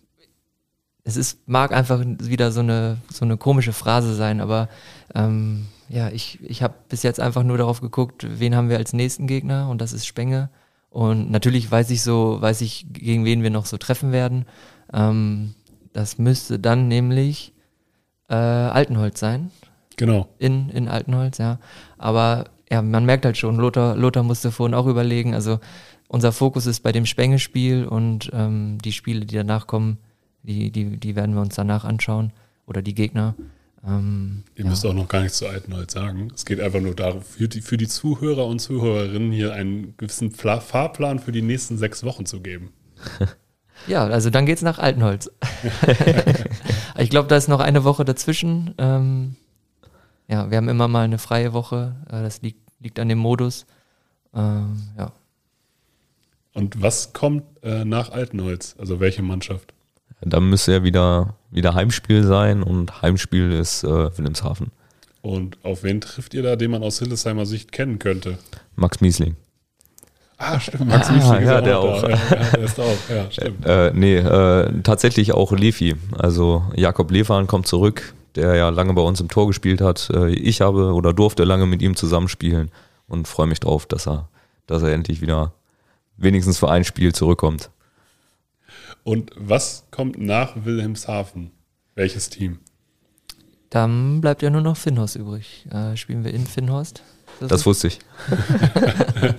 es 1.10 1.16
ist, 1.16 1.48
mag 1.48 1.72
einfach 1.72 2.02
wieder 2.04 2.52
so 2.52 2.60
eine, 2.60 2.98
so 3.12 3.24
eine 3.24 3.36
komische 3.36 3.72
Phrase 3.72 4.14
sein, 4.14 4.40
aber 4.40 4.68
ähm, 5.14 5.66
ja, 5.88 6.08
ich, 6.08 6.38
ich 6.42 6.62
habe 6.62 6.74
bis 6.88 7.02
jetzt 7.02 7.18
einfach 7.18 7.42
nur 7.42 7.58
darauf 7.58 7.80
geguckt, 7.80 8.24
wen 8.28 8.54
haben 8.54 8.68
wir 8.68 8.78
als 8.78 8.92
nächsten 8.92 9.26
Gegner 9.26 9.68
und 9.68 9.80
das 9.80 9.92
ist 9.92 10.06
Spenge. 10.06 10.50
Und 10.88 11.30
natürlich 11.30 11.70
weiß 11.70 11.90
ich 11.90 12.02
so, 12.02 12.40
weiß 12.40 12.60
ich, 12.62 12.86
gegen 12.92 13.24
wen 13.24 13.42
wir 13.42 13.50
noch 13.50 13.66
so 13.66 13.76
treffen 13.76 14.12
werden. 14.12 14.46
Ähm, 14.92 15.54
das 15.92 16.18
müsste 16.18 16.58
dann 16.58 16.88
nämlich 16.88 17.52
äh, 18.28 18.34
Altenholz 18.34 19.18
sein. 19.18 19.50
Genau. 19.96 20.28
In, 20.38 20.68
in 20.70 20.88
Altenholz, 20.88 21.38
ja. 21.38 21.58
Aber 21.98 22.46
ja, 22.70 22.82
man 22.82 23.04
merkt 23.04 23.24
halt 23.24 23.36
schon, 23.36 23.56
Lothar, 23.56 23.96
Lothar 23.96 24.22
musste 24.22 24.52
vorhin 24.52 24.74
auch 24.74 24.86
überlegen. 24.86 25.34
Also 25.34 25.58
unser 26.08 26.30
Fokus 26.32 26.66
ist 26.66 26.80
bei 26.80 26.92
dem 26.92 27.06
Spenge-Spiel 27.06 27.84
und 27.84 28.30
ähm, 28.32 28.78
die 28.84 28.92
Spiele, 28.92 29.26
die 29.26 29.36
danach 29.36 29.66
kommen, 29.66 29.98
die, 30.42 30.70
die, 30.70 30.96
die 30.96 31.16
werden 31.16 31.34
wir 31.34 31.42
uns 31.42 31.54
danach 31.54 31.84
anschauen. 31.84 32.32
Oder 32.66 32.82
die 32.82 32.94
Gegner. 32.94 33.34
Ähm, 33.86 34.44
Ihr 34.54 34.64
ja. 34.64 34.70
müsst 34.70 34.84
auch 34.86 34.94
noch 34.94 35.08
gar 35.08 35.22
nichts 35.22 35.38
zu 35.38 35.46
Altenholz 35.46 35.92
sagen. 35.92 36.30
Es 36.34 36.44
geht 36.44 36.60
einfach 36.60 36.80
nur 36.80 36.94
darum, 36.94 37.22
für 37.22 37.48
die, 37.48 37.60
für 37.60 37.76
die 37.76 37.88
Zuhörer 37.88 38.46
und 38.46 38.60
Zuhörerinnen 38.60 39.32
hier 39.32 39.54
einen 39.54 39.96
gewissen 39.96 40.32
Pla 40.32 40.60
Fahrplan 40.60 41.18
für 41.18 41.32
die 41.32 41.42
nächsten 41.42 41.78
sechs 41.78 42.04
Wochen 42.04 42.26
zu 42.26 42.40
geben. 42.40 42.72
Ja, 43.86 44.04
also 44.04 44.28
dann 44.28 44.44
geht's 44.44 44.60
nach 44.60 44.78
Altenholz. 44.78 45.30
ich 46.98 47.08
glaube, 47.08 47.28
da 47.28 47.36
ist 47.36 47.48
noch 47.48 47.60
eine 47.60 47.82
Woche 47.82 48.04
dazwischen. 48.04 48.74
Ähm, 48.76 49.36
ja, 50.28 50.50
wir 50.50 50.58
haben 50.58 50.68
immer 50.68 50.86
mal 50.86 51.04
eine 51.04 51.16
freie 51.16 51.54
Woche. 51.54 51.96
Äh, 52.06 52.22
das 52.22 52.42
liegt, 52.42 52.60
liegt 52.78 52.98
an 52.98 53.08
dem 53.08 53.18
Modus. 53.18 53.64
Ähm, 54.34 54.82
ja. 54.98 55.12
Und 56.52 56.82
was 56.82 57.12
kommt 57.12 57.44
äh, 57.62 57.84
nach 57.84 58.10
Altenholz? 58.10 58.76
Also 58.78 59.00
welche 59.00 59.22
Mannschaft? 59.22 59.72
Da 60.22 60.40
müsste 60.40 60.72
ja 60.72 60.84
wieder, 60.84 61.34
wieder 61.50 61.74
Heimspiel 61.74 62.24
sein 62.24 62.62
und 62.62 63.02
Heimspiel 63.02 63.52
ist 63.52 63.84
äh, 63.84 64.16
Wilhelmshaven. 64.16 64.70
Und 65.22 65.58
auf 65.64 65.82
wen 65.82 66.00
trifft 66.00 66.34
ihr 66.34 66.42
da, 66.42 66.56
den 66.56 66.70
man 66.70 66.82
aus 66.82 66.98
Hildesheimer 66.98 67.46
Sicht 67.46 67.72
kennen 67.72 67.98
könnte? 67.98 68.38
Max 68.76 69.00
Miesling. 69.00 69.36
Ah, 70.38 70.58
stimmt. 70.58 70.88
Max 70.88 71.08
ah, 71.08 71.12
Miesling 71.12 71.44
ja, 71.44 71.60
der 71.60 71.78
auch. 71.78 72.02
Ja, 72.02 72.08
ja, 72.10 72.16
der 72.54 72.60
ist 72.60 72.80
auch. 72.80 72.96
Ja, 73.08 73.26
stimmt. 73.30 73.66
Äh, 73.66 73.92
nee, 73.94 74.16
äh, 74.16 74.82
tatsächlich 74.82 75.32
auch 75.32 75.52
Lefi. 75.52 75.96
Also 76.16 76.64
Jakob 76.74 77.10
Lefan 77.10 77.46
kommt 77.46 77.66
zurück, 77.66 78.14
der 78.36 78.54
ja 78.54 78.70
lange 78.70 78.94
bei 78.94 79.02
uns 79.02 79.20
im 79.20 79.28
Tor 79.28 79.46
gespielt 79.46 79.82
hat. 79.82 80.08
Äh, 80.10 80.30
ich 80.30 80.62
habe 80.62 80.94
oder 80.94 81.12
durfte 81.12 81.44
lange 81.44 81.66
mit 81.66 81.82
ihm 81.82 81.96
zusammenspielen 81.96 82.70
und 83.06 83.28
freue 83.28 83.46
mich 83.46 83.60
drauf, 83.60 83.84
dass 83.84 84.08
er, 84.08 84.28
dass 84.66 84.82
er 84.82 84.92
endlich 84.92 85.20
wieder 85.20 85.52
wenigstens 86.16 86.58
für 86.58 86.70
ein 86.70 86.84
Spiel 86.84 87.14
zurückkommt. 87.14 87.70
Und 89.02 89.32
was 89.36 89.86
kommt 89.90 90.18
nach 90.18 90.64
Wilhelmshaven? 90.64 91.50
Welches 91.94 92.30
Team? 92.30 92.60
Dann 93.70 94.20
bleibt 94.20 94.42
ja 94.42 94.50
nur 94.50 94.62
noch 94.62 94.76
Finnhorst 94.76 95.16
übrig. 95.16 95.66
Äh, 95.70 95.96
spielen 95.96 96.24
wir 96.24 96.34
in 96.34 96.46
Finnhorst? 96.46 97.02
Das, 97.38 97.48
das 97.48 97.66
wusste 97.66 97.88
ich. 97.88 97.98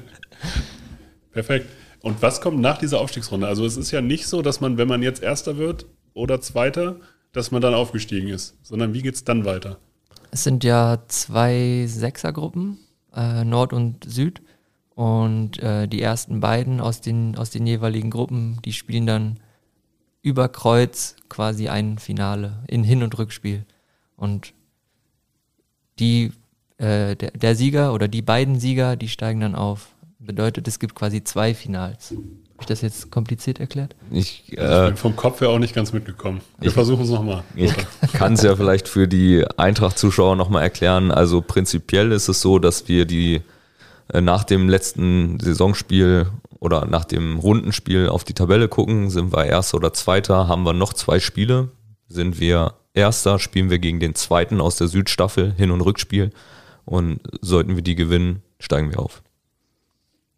Perfekt. 1.32 1.68
Und 2.01 2.22
was 2.22 2.41
kommt 2.41 2.60
nach 2.60 2.77
dieser 2.77 3.00
Aufstiegsrunde? 3.00 3.48
Also 3.48 3.65
es 3.65 3.77
ist 3.77 3.91
ja 3.91 4.01
nicht 4.01 4.27
so, 4.27 4.41
dass 4.41 4.62
man, 4.62 4.77
wenn 4.77 4.88
man 4.88 5.03
jetzt 5.03 5.22
Erster 5.22 5.58
wird 5.58 5.86
oder 6.13 6.41
Zweiter, 6.41 6.96
dass 7.34 7.51
man 7.51 7.62
dann 7.62 7.74
aufgestiegen 7.74 8.30
ist, 8.30 8.58
sondern 8.63 8.94
wie 8.94 9.01
geht 9.01 9.15
es 9.15 9.24
dann 9.24 9.46
weiter? 9.46 9.77
Es 10.32 10.44
sind 10.44 10.63
ja 10.63 11.03
zwei 11.08 11.86
Sechsergruppen, 11.88 12.80
äh, 13.13 13.44
Nord 13.44 13.74
und 13.74 14.10
Süd. 14.10 14.41
Und 14.96 15.60
äh, 15.60 15.88
die 15.88 16.01
ersten 16.01 16.39
beiden 16.39 16.80
aus 16.80 17.01
den, 17.01 17.36
aus 17.36 17.50
den 17.50 17.65
jeweiligen 17.65 18.10
Gruppen, 18.10 18.60
die 18.65 18.74
spielen 18.74 19.06
dann 19.06 19.39
über 20.21 20.47
Kreuz 20.49 21.15
quasi 21.29 21.67
ein 21.69 21.97
Finale 21.97 22.63
in 22.67 22.83
Hin- 22.83 23.03
und 23.03 23.17
Rückspiel. 23.17 23.65
Und 24.15 24.53
die, 25.99 26.31
äh, 26.77 27.15
der, 27.15 27.31
der 27.31 27.55
Sieger 27.55 27.93
oder 27.93 28.07
die 28.07 28.21
beiden 28.21 28.59
Sieger, 28.59 28.95
die 28.95 29.07
steigen 29.09 29.39
dann 29.41 29.55
auf. 29.55 29.89
Bedeutet, 30.19 30.67
es 30.67 30.77
gibt 30.79 30.93
quasi 30.93 31.23
zwei 31.23 31.55
Finals. 31.55 32.13
ich 32.59 32.65
das 32.67 32.81
jetzt 32.81 33.09
kompliziert 33.09 33.59
erklärt? 33.59 33.95
Ich, 34.11 34.43
Ich 34.49 34.57
äh, 34.59 34.87
bin 34.87 34.97
vom 34.97 35.15
Kopf 35.15 35.41
her 35.41 35.49
auch 35.49 35.57
nicht 35.57 35.73
ganz 35.73 35.93
mitgekommen. 35.93 36.41
Wir 36.59 36.67
Ich- 36.67 36.73
versuchen 36.75 37.03
es 37.03 37.09
nochmal. 37.09 37.43
ich 37.55 37.73
kann 38.13 38.33
es 38.33 38.43
ja 38.43 38.55
vielleicht 38.55 38.87
für 38.87 39.07
die 39.07 39.43
Eintracht-Zuschauer 39.57 40.35
nochmal 40.35 40.61
erklären. 40.61 41.09
Also 41.11 41.41
prinzipiell 41.41 42.11
ist 42.11 42.27
es 42.27 42.41
so, 42.41 42.59
dass 42.59 42.87
wir 42.87 43.05
die 43.05 43.41
äh, 44.13 44.21
nach 44.21 44.43
dem 44.43 44.69
letzten 44.69 45.39
Saisonspiel 45.39 46.27
oder 46.62 46.86
nach 46.86 47.06
dem 47.06 47.39
Rundenspiel 47.39 48.08
auf 48.08 48.24
die 48.24 48.36
Tabelle 48.36 48.70
gucken. 48.70 49.10
Sind 49.10 49.34
wir 49.34 49.46
Erster 49.46 49.77
oder 49.77 49.94
Zweiter, 49.94 50.48
haben 50.48 50.63
wir 50.63 50.74
noch 50.74 50.94
zwei 50.94 51.20
Spiele. 51.20 51.72
Sind 52.08 52.39
wir 52.39 52.75
Erster, 52.94 53.39
spielen 53.39 53.70
wir 53.70 53.80
gegen 53.80 54.00
den 54.00 54.15
Zweiten 54.15 54.62
aus 54.62 54.75
der 54.75 54.88
Südstaffel, 54.88 55.53
Hin- 55.58 55.72
und 55.72 55.82
Rückspiel. 55.82 56.30
Und 56.86 57.20
sollten 57.41 57.75
wir 57.75 57.82
die 57.82 57.96
gewinnen, 57.96 58.44
steigen 58.60 58.91
wir 58.91 59.00
auf. 59.00 59.24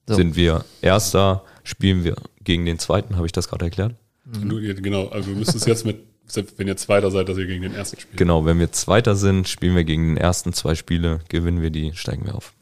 So. 0.07 0.15
Sind 0.15 0.35
wir 0.35 0.63
Erster, 0.81 1.43
spielen 1.63 2.05
wir 2.05 2.15
gegen 2.41 2.65
den 2.65 2.79
Zweiten, 2.79 3.17
habe 3.17 3.25
ich 3.25 3.31
das 3.33 3.49
gerade 3.49 3.65
erklärt? 3.65 3.95
Du, 4.25 4.59
ja, 4.59 4.73
genau, 4.73 5.07
also 5.07 5.31
du 5.31 5.37
müsstest 5.37 5.67
jetzt 5.67 5.85
mit, 5.85 6.03
selbst 6.25 6.57
wenn 6.57 6.67
ihr 6.67 6.77
Zweiter 6.77 7.11
seid, 7.11 7.27
dass 7.27 7.37
ihr 7.37 7.47
gegen 7.47 7.63
den 7.63 7.73
ersten 7.73 7.99
spielt. 7.99 8.17
Genau, 8.17 8.45
wenn 8.45 8.59
wir 8.59 8.71
Zweiter 8.71 9.15
sind, 9.17 9.49
spielen 9.49 9.75
wir 9.75 9.83
gegen 9.83 10.15
den 10.15 10.17
ersten 10.17 10.53
zwei 10.53 10.75
Spiele, 10.75 11.19
gewinnen 11.27 11.61
wir 11.61 11.69
die, 11.69 11.91
steigen 11.93 12.25
wir 12.25 12.35
auf. 12.35 12.53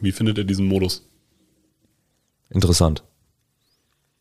Wie 0.00 0.12
findet 0.12 0.38
ihr 0.38 0.44
diesen 0.44 0.66
Modus? 0.66 1.09
Interessant. 2.50 3.04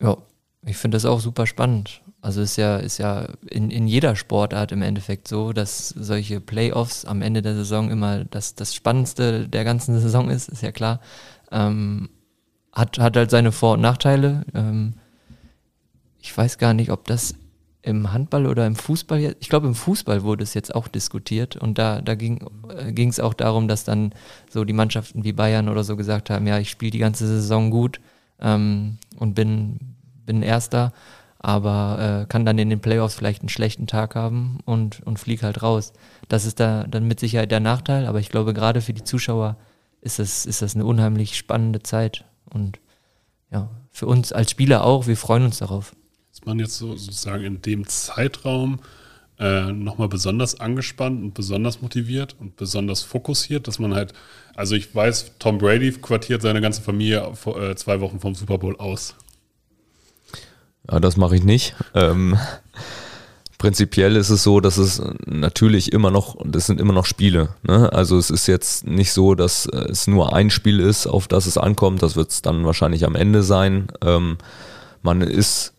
Ja, 0.01 0.17
ich 0.65 0.77
finde 0.77 0.95
das 0.95 1.05
auch 1.05 1.19
super 1.19 1.47
spannend. 1.47 2.01
Also 2.21 2.41
ist 2.41 2.57
ja, 2.57 2.77
ist 2.77 2.97
ja 2.97 3.27
in, 3.49 3.71
in 3.71 3.87
jeder 3.87 4.15
Sportart 4.15 4.71
im 4.71 4.81
Endeffekt 4.81 5.27
so, 5.27 5.53
dass 5.53 5.89
solche 5.89 6.41
Playoffs 6.41 7.05
am 7.05 7.21
Ende 7.21 7.41
der 7.41 7.55
Saison 7.55 7.89
immer 7.89 8.25
das, 8.25 8.55
das 8.55 8.75
Spannendste 8.75 9.47
der 9.47 9.63
ganzen 9.63 9.97
Saison 9.99 10.29
ist, 10.29 10.49
ist 10.49 10.61
ja 10.61 10.71
klar. 10.71 10.99
Ähm, 11.51 12.09
hat, 12.73 12.99
hat 12.99 13.15
halt 13.15 13.31
seine 13.31 13.51
Vor- 13.51 13.73
und 13.73 13.81
Nachteile. 13.81 14.45
Ähm, 14.53 14.95
ich 16.19 16.37
weiß 16.37 16.57
gar 16.57 16.73
nicht, 16.73 16.91
ob 16.91 17.07
das 17.07 17.35
im 17.81 18.11
Handball 18.11 18.45
oder 18.45 18.67
im 18.67 18.75
Fußball 18.75 19.19
jetzt, 19.19 19.37
ich 19.39 19.47
glaube 19.47 19.67
im 19.67 19.75
Fußball 19.75 20.23
wurde 20.23 20.43
es 20.43 20.53
jetzt 20.53 20.75
auch 20.75 20.89
diskutiert 20.89 21.55
und 21.55 21.77
da, 21.77 22.01
da 22.01 22.15
ging 22.15 22.45
äh, 22.69 23.07
es 23.07 23.21
auch 23.21 23.33
darum, 23.33 23.69
dass 23.69 23.85
dann 23.85 24.13
so 24.49 24.65
die 24.65 24.73
Mannschaften 24.73 25.23
wie 25.23 25.31
Bayern 25.31 25.69
oder 25.69 25.85
so 25.85 25.95
gesagt 25.95 26.29
haben, 26.29 26.45
ja, 26.45 26.59
ich 26.59 26.69
spiele 26.69 26.91
die 26.91 26.99
ganze 26.99 27.25
Saison 27.25 27.71
gut 27.71 28.01
ähm, 28.41 28.97
und 29.17 29.33
bin, 29.33 29.95
bin 30.25 30.41
Erster, 30.41 30.93
aber 31.39 32.23
äh, 32.23 32.25
kann 32.27 32.45
dann 32.45 32.57
in 32.57 32.69
den 32.69 32.81
Playoffs 32.81 33.15
vielleicht 33.15 33.41
einen 33.41 33.49
schlechten 33.49 33.87
Tag 33.87 34.15
haben 34.15 34.59
und, 34.65 35.01
und 35.05 35.19
flieg 35.19 35.43
halt 35.43 35.63
raus. 35.63 35.93
Das 36.27 36.45
ist 36.45 36.59
da 36.59 36.83
dann 36.83 37.07
mit 37.07 37.19
Sicherheit 37.19 37.51
der 37.51 37.61
Nachteil, 37.61 38.05
aber 38.05 38.19
ich 38.19 38.29
glaube, 38.29 38.53
gerade 38.53 38.81
für 38.81 38.93
die 38.93 39.03
Zuschauer 39.03 39.57
ist 40.01 40.19
das, 40.19 40.45
ist 40.45 40.61
das 40.61 40.75
eine 40.75 40.85
unheimlich 40.85 41.37
spannende 41.37 41.81
Zeit 41.81 42.25
und 42.49 42.79
ja, 43.51 43.69
für 43.91 44.05
uns 44.05 44.31
als 44.31 44.51
Spieler 44.51 44.83
auch, 44.83 45.07
wir 45.07 45.17
freuen 45.17 45.45
uns 45.45 45.59
darauf. 45.59 45.95
Ist 46.31 46.45
man 46.45 46.59
jetzt 46.59 46.77
so, 46.77 46.95
sozusagen 46.95 47.43
in 47.43 47.61
dem 47.61 47.87
Zeitraum 47.87 48.79
äh, 49.39 49.71
nochmal 49.71 50.09
besonders 50.09 50.59
angespannt 50.59 51.23
und 51.23 51.33
besonders 51.33 51.81
motiviert 51.81 52.35
und 52.39 52.57
besonders 52.57 53.03
fokussiert, 53.03 53.67
dass 53.67 53.79
man 53.79 53.93
halt, 53.93 54.13
also 54.55 54.75
ich 54.75 54.93
weiß, 54.93 55.33
Tom 55.39 55.57
Brady 55.57 55.93
quartiert 55.93 56.41
seine 56.41 56.61
ganze 56.61 56.81
Familie 56.81 57.33
vor, 57.35 57.61
äh, 57.61 57.75
zwei 57.75 58.01
Wochen 58.01 58.19
vom 58.19 58.35
Super 58.35 58.57
Bowl 58.57 58.75
aus. 58.77 59.15
Ja, 60.91 60.99
das 60.99 61.15
mache 61.17 61.35
ich 61.35 61.43
nicht. 61.43 61.75
Ähm, 61.93 62.37
prinzipiell 63.57 64.15
ist 64.15 64.29
es 64.29 64.43
so, 64.43 64.59
dass 64.59 64.77
es 64.77 65.01
natürlich 65.25 65.93
immer 65.93 66.11
noch, 66.11 66.35
das 66.43 66.65
sind 66.65 66.81
immer 66.81 66.93
noch 66.93 67.05
Spiele. 67.05 67.49
Ne? 67.63 67.93
Also 67.93 68.17
es 68.17 68.29
ist 68.29 68.47
jetzt 68.47 68.87
nicht 68.87 69.13
so, 69.13 69.35
dass 69.35 69.67
es 69.67 70.07
nur 70.07 70.33
ein 70.33 70.49
Spiel 70.49 70.79
ist, 70.79 71.07
auf 71.07 71.27
das 71.27 71.45
es 71.45 71.57
ankommt. 71.57 72.01
Das 72.01 72.15
wird 72.15 72.31
es 72.31 72.41
dann 72.41 72.65
wahrscheinlich 72.65 73.05
am 73.05 73.15
Ende 73.15 73.43
sein. 73.43 73.87
Ähm, 74.03 74.37
man 75.01 75.21
ist 75.21 75.73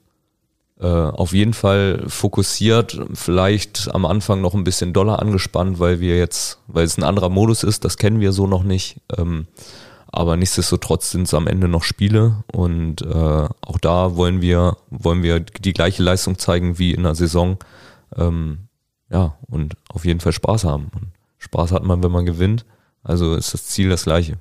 äh, 0.81 0.87
auf 0.87 1.33
jeden 1.33 1.53
Fall 1.53 2.05
fokussiert, 2.07 2.99
vielleicht 3.13 3.95
am 3.95 4.07
Anfang 4.07 4.41
noch 4.41 4.55
ein 4.55 4.65
bisschen 4.65 4.93
doller 4.93 5.21
angespannt, 5.21 5.79
weil 5.79 6.01
wir 6.01 6.17
jetzt, 6.17 6.59
weil 6.69 6.85
es 6.85 6.97
ein 6.97 7.05
anderer 7.05 7.29
Modus 7.29 7.63
ist, 7.63 7.85
das 7.85 7.99
kennen 7.99 8.21
wir 8.21 8.33
so 8.33 8.47
noch 8.47 8.63
nicht. 8.63 8.97
Ähm, 9.17 9.47
aber 10.13 10.37
nichtsdestotrotz 10.37 11.11
sind 11.11 11.23
es 11.23 11.35
am 11.35 11.47
Ende 11.47 11.69
noch 11.69 11.85
Spiele 11.85 12.43
und 12.53 13.03
äh, 13.03 13.15
auch 13.61 13.79
da 13.81 14.17
wollen 14.17 14.41
wir, 14.41 14.77
wollen 14.91 15.23
wir 15.23 15.41
die 15.41 15.73
gleiche 15.73 16.03
Leistung 16.03 16.39
zeigen 16.39 16.79
wie 16.79 16.93
in 16.93 17.03
der 17.05 17.15
Saison. 17.15 17.59
Ähm, 18.17 18.69
ja, 19.11 19.37
und 19.49 19.75
auf 19.89 20.05
jeden 20.05 20.21
Fall 20.21 20.33
Spaß 20.33 20.65
haben. 20.65 20.91
Und 20.95 21.13
Spaß 21.39 21.73
hat 21.73 21.85
man, 21.85 22.03
wenn 22.03 22.11
man 22.11 22.27
gewinnt. 22.27 22.65
Also 23.03 23.35
ist 23.35 23.55
das 23.55 23.67
Ziel 23.67 23.89
das 23.89 24.05
gleiche. 24.05 24.39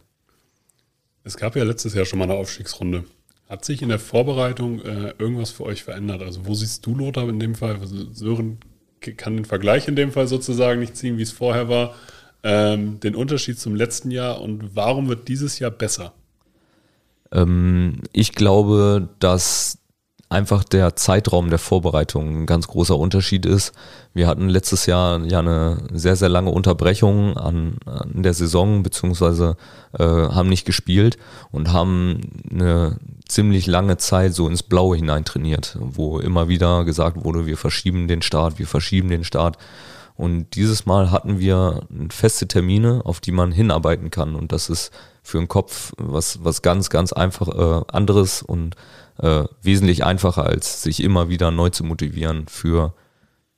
Es 1.24 1.38
gab 1.38 1.55
ja 1.55 1.63
letztes 1.63 1.93
Jahr 1.93 2.05
schon 2.05 2.19
mal 2.19 2.25
eine 2.25 2.36
Aufstiegsrunde. 2.36 3.03
Hat 3.50 3.65
sich 3.65 3.82
in 3.82 3.89
der 3.89 3.98
Vorbereitung 3.98 4.79
äh, 4.82 5.15
irgendwas 5.18 5.50
für 5.50 5.63
euch 5.63 5.84
verändert? 5.84 6.22
Also 6.22 6.46
wo 6.46 6.53
siehst 6.53 6.86
du, 6.86 6.94
Lothar, 6.94 7.27
in 7.27 7.39
dem 7.39 7.56
Fall? 7.56 7.77
Also 7.82 8.13
Sören 8.13 8.60
kann 9.18 9.38
den 9.38 9.46
Vergleich 9.46 9.88
in 9.88 9.96
dem 9.96 10.12
Fall 10.12 10.27
sozusagen 10.27 10.79
nicht 10.79 10.96
ziehen, 10.96 11.18
wie 11.18 11.24
es 11.24 11.32
vorher 11.32 11.68
war. 11.68 11.96
Ähm, 12.44 13.00
den 13.00 13.15
Unterschied 13.15 13.60
zum 13.60 13.75
letzten 13.75 14.12
Jahr 14.12 14.39
und 14.39 14.75
warum 14.75 15.10
wird 15.10 15.27
dieses 15.27 15.58
Jahr 15.58 15.72
besser? 15.72 16.13
Ähm, 17.32 18.03
ich 18.13 18.34
glaube, 18.34 19.10
dass 19.18 19.79
einfach 20.29 20.63
der 20.63 20.95
Zeitraum 20.95 21.50
der 21.50 21.57
Vorbereitung 21.57 22.43
ein 22.43 22.45
ganz 22.45 22.67
großer 22.67 22.95
Unterschied 22.95 23.48
ist. 23.48 23.74
Wir 24.13 24.27
hatten 24.27 24.48
letztes 24.48 24.86
Jahr 24.86 25.24
ja 25.25 25.39
eine 25.39 25.77
sehr, 25.91 26.15
sehr 26.15 26.29
lange 26.29 26.51
Unterbrechung 26.51 27.36
an, 27.36 27.77
an 27.86 28.21
der 28.21 28.36
Saison, 28.36 28.83
beziehungsweise 28.83 29.57
äh, 29.98 30.03
haben 30.03 30.50
nicht 30.50 30.65
gespielt 30.65 31.17
und 31.51 31.74
haben 31.74 32.21
eine 32.50 32.98
ziemlich 33.27 33.65
lange 33.65 33.98
Zeit 33.98 34.36
so 34.36 34.48
ins 34.48 34.62
Blaue 34.62 34.95
hinein 34.98 35.25
trainiert, 35.25 35.77
wo 35.79 36.19
immer 36.19 36.48
wieder 36.48 36.86
gesagt 36.86 37.24
wurde, 37.25 37.48
wir 37.48 37.57
verschieben 37.57 38.07
den 38.07 38.21
Start, 38.21 38.59
wir 38.59 38.67
verschieben 38.67 39.09
den 39.09 39.24
Start. 39.24 39.57
Und 40.15 40.55
dieses 40.55 40.86
Mal 40.86 41.12
hatten 41.12 41.39
wir 41.39 41.88
feste 42.12 42.48
Termine, 42.48 43.01
auf 43.05 43.19
die 43.19 43.31
man 43.31 43.51
hinarbeiten 43.51 44.12
kann. 44.12 44.36
Und 44.36 44.51
das 44.51 44.69
ist 44.69 44.91
für 45.24 45.38
den 45.38 45.48
Kopf 45.48 45.93
was, 45.98 46.43
was 46.43 46.62
ganz, 46.62 46.89
ganz 46.89 47.13
einfach 47.13 47.48
äh, 47.48 47.86
anderes 47.88 48.41
und 48.41 48.75
äh, 49.20 49.44
wesentlich 49.62 50.04
einfacher, 50.04 50.46
als 50.46 50.84
sich 50.84 51.04
immer 51.04 51.30
wieder 51.30 51.52
neu 51.52 51.70
zu 51.70 51.84
motivieren 51.84 52.48
für 52.48 52.94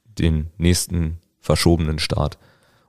den 0.05 0.49
nächsten 0.57 1.19
verschobenen 1.39 1.99
Start. 1.99 2.37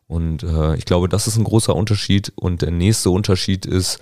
Und 0.07 0.43
äh, 0.43 0.75
ich 0.77 0.85
glaube, 0.85 1.09
das 1.09 1.27
ist 1.27 1.37
ein 1.37 1.45
großer 1.45 1.75
Unterschied. 1.75 2.33
Und 2.37 2.63
der 2.63 2.71
nächste 2.71 3.11
Unterschied 3.11 3.65
ist, 3.65 3.99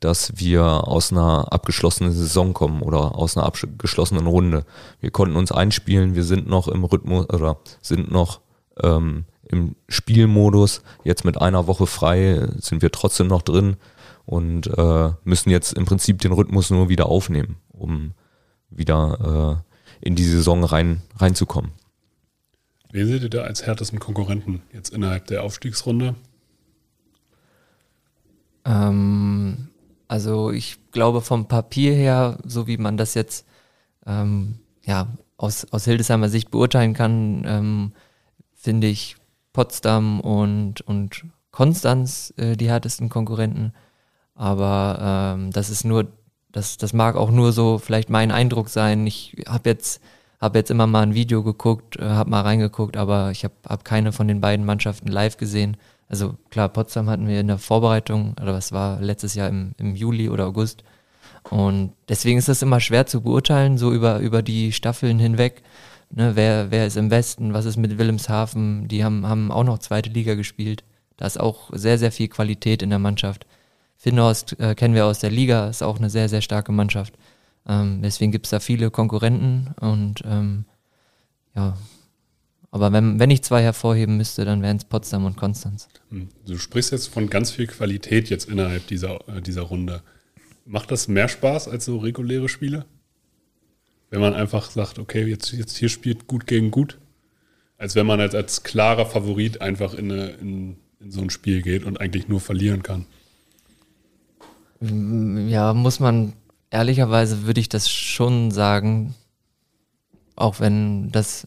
dass 0.00 0.36
wir 0.36 0.86
aus 0.86 1.12
einer 1.12 1.52
abgeschlossenen 1.52 2.12
Saison 2.12 2.52
kommen 2.52 2.82
oder 2.82 3.14
aus 3.14 3.36
einer 3.36 3.46
abgeschlossenen 3.46 4.26
Runde. 4.26 4.66
Wir 5.00 5.10
konnten 5.10 5.36
uns 5.36 5.52
einspielen, 5.52 6.14
wir 6.14 6.24
sind 6.24 6.46
noch 6.46 6.68
im 6.68 6.84
Rhythmus 6.84 7.30
oder 7.30 7.56
sind 7.80 8.10
noch 8.10 8.40
ähm, 8.82 9.24
im 9.48 9.76
Spielmodus. 9.88 10.82
Jetzt 11.04 11.24
mit 11.24 11.40
einer 11.40 11.66
Woche 11.66 11.86
frei 11.86 12.48
sind 12.58 12.82
wir 12.82 12.92
trotzdem 12.92 13.28
noch 13.28 13.42
drin 13.42 13.76
und 14.26 14.66
äh, 14.66 15.10
müssen 15.24 15.50
jetzt 15.50 15.72
im 15.72 15.84
Prinzip 15.84 16.20
den 16.20 16.32
Rhythmus 16.32 16.70
nur 16.70 16.88
wieder 16.88 17.06
aufnehmen, 17.06 17.56
um 17.68 18.12
wieder 18.70 19.62
äh, 20.00 20.06
in 20.06 20.14
die 20.14 20.24
Saison 20.24 20.64
rein, 20.64 21.02
reinzukommen. 21.16 21.72
Wen 22.90 23.08
seht 23.08 23.22
ihr 23.22 23.30
da 23.30 23.42
als 23.42 23.66
härtesten 23.66 23.98
Konkurrenten 23.98 24.62
jetzt 24.72 24.90
innerhalb 24.90 25.26
der 25.26 25.42
Aufstiegsrunde? 25.42 26.14
Ähm, 28.64 29.68
also 30.08 30.50
ich 30.50 30.78
glaube 30.92 31.20
vom 31.20 31.48
Papier 31.48 31.94
her, 31.94 32.38
so 32.44 32.66
wie 32.66 32.76
man 32.76 32.96
das 32.96 33.14
jetzt 33.14 33.46
ähm, 34.06 34.60
ja, 34.84 35.08
aus, 35.36 35.66
aus 35.72 35.84
Hildesheimer 35.84 36.28
Sicht 36.28 36.50
beurteilen 36.50 36.94
kann, 36.94 37.42
ähm, 37.46 37.92
finde 38.54 38.86
ich 38.86 39.16
Potsdam 39.52 40.20
und, 40.20 40.80
und 40.82 41.24
Konstanz 41.50 42.32
äh, 42.36 42.56
die 42.56 42.68
härtesten 42.68 43.08
Konkurrenten. 43.08 43.72
Aber 44.34 45.34
ähm, 45.36 45.50
das 45.52 45.70
ist 45.70 45.84
nur, 45.84 46.08
das, 46.52 46.76
das 46.76 46.92
mag 46.92 47.16
auch 47.16 47.30
nur 47.30 47.52
so 47.52 47.78
vielleicht 47.78 48.10
mein 48.10 48.30
Eindruck 48.30 48.68
sein. 48.68 49.06
Ich 49.06 49.36
habe 49.48 49.70
jetzt, 49.70 50.00
hab 50.40 50.54
jetzt 50.56 50.70
immer 50.70 50.86
mal 50.86 51.02
ein 51.02 51.14
Video 51.14 51.42
geguckt, 51.42 51.96
äh, 51.96 52.04
habe 52.04 52.30
mal 52.30 52.42
reingeguckt, 52.42 52.96
aber 52.96 53.30
ich 53.30 53.44
habe 53.44 53.54
hab 53.66 53.84
keine 53.84 54.12
von 54.12 54.28
den 54.28 54.40
beiden 54.40 54.66
Mannschaften 54.66 55.08
live 55.08 55.36
gesehen. 55.36 55.76
Also 56.08 56.36
klar, 56.50 56.68
Potsdam 56.68 57.08
hatten 57.08 57.28
wir 57.28 57.40
in 57.40 57.46
der 57.46 57.58
Vorbereitung, 57.58 58.36
oder 58.40 58.54
was 58.54 58.72
war 58.72 59.00
letztes 59.00 59.34
Jahr 59.34 59.48
im, 59.48 59.72
im 59.78 59.94
Juli 59.94 60.28
oder 60.28 60.46
August. 60.46 60.84
Und 61.50 61.92
deswegen 62.08 62.38
ist 62.38 62.48
das 62.48 62.62
immer 62.62 62.80
schwer 62.80 63.06
zu 63.06 63.20
beurteilen, 63.20 63.78
so 63.78 63.92
über, 63.92 64.18
über 64.18 64.42
die 64.42 64.72
Staffeln 64.72 65.18
hinweg. 65.18 65.62
Ne, 66.10 66.36
wer, 66.36 66.70
wer 66.70 66.86
ist 66.86 66.96
im 66.96 67.10
Westen, 67.10 67.54
was 67.54 67.64
ist 67.64 67.76
mit 67.76 67.98
Wilhelmshaven? 67.98 68.88
Die 68.88 69.04
haben, 69.04 69.26
haben 69.26 69.50
auch 69.50 69.64
noch 69.64 69.78
zweite 69.78 70.10
Liga 70.10 70.34
gespielt. 70.34 70.84
Da 71.16 71.26
ist 71.26 71.40
auch 71.40 71.70
sehr, 71.72 71.98
sehr 71.98 72.12
viel 72.12 72.28
Qualität 72.28 72.82
in 72.82 72.90
der 72.90 72.98
Mannschaft. 72.98 73.46
Finnhorst 74.04 74.58
äh, 74.60 74.74
kennen 74.74 74.94
wir 74.94 75.06
aus 75.06 75.18
der 75.18 75.30
Liga, 75.30 75.68
ist 75.68 75.82
auch 75.82 75.98
eine 75.98 76.10
sehr, 76.10 76.28
sehr 76.28 76.42
starke 76.42 76.72
Mannschaft. 76.72 77.14
Ähm, 77.66 78.00
deswegen 78.02 78.32
gibt 78.32 78.46
es 78.46 78.50
da 78.50 78.60
viele 78.60 78.90
Konkurrenten 78.90 79.74
und 79.80 80.22
ähm, 80.24 80.64
ja, 81.56 81.76
aber 82.70 82.92
wenn, 82.92 83.18
wenn 83.18 83.30
ich 83.30 83.42
zwei 83.42 83.62
hervorheben 83.62 84.16
müsste, 84.16 84.44
dann 84.44 84.60
wären 84.60 84.76
es 84.76 84.84
Potsdam 84.84 85.24
und 85.24 85.36
Konstanz. 85.36 85.88
Hm, 86.10 86.28
Du 86.46 86.58
sprichst 86.58 86.92
jetzt 86.92 87.08
von 87.08 87.30
ganz 87.30 87.50
viel 87.50 87.66
Qualität 87.66 88.30
jetzt 88.30 88.48
innerhalb 88.48 88.86
dieser, 88.86 89.26
äh, 89.28 89.40
dieser 89.40 89.62
Runde. 89.62 90.02
Macht 90.66 90.90
das 90.90 91.08
mehr 91.08 91.28
Spaß 91.28 91.68
als 91.68 91.84
so 91.84 91.98
reguläre 91.98 92.48
Spiele? 92.48 92.84
wenn 94.14 94.20
man 94.20 94.34
einfach 94.34 94.70
sagt, 94.70 95.00
okay, 95.00 95.24
jetzt, 95.24 95.50
jetzt 95.50 95.76
hier 95.76 95.88
spielt 95.88 96.28
gut 96.28 96.46
gegen 96.46 96.70
gut, 96.70 96.98
als 97.78 97.96
wenn 97.96 98.06
man 98.06 98.20
als, 98.20 98.36
als 98.36 98.62
klarer 98.62 99.06
Favorit 99.06 99.60
einfach 99.60 99.92
in, 99.92 100.12
eine, 100.12 100.28
in, 100.34 100.76
in 101.00 101.10
so 101.10 101.20
ein 101.20 101.30
Spiel 101.30 101.62
geht 101.62 101.82
und 101.82 102.00
eigentlich 102.00 102.28
nur 102.28 102.40
verlieren 102.40 102.84
kann. 102.84 103.06
Ja, 104.80 105.72
muss 105.74 106.00
man, 106.00 106.32
ehrlicherweise 106.70 107.46
würde 107.46 107.60
ich 107.60 107.68
das 107.68 107.90
schon 107.90 108.50
sagen, 108.50 109.14
auch 110.36 110.60
wenn 110.60 111.10
das. 111.10 111.46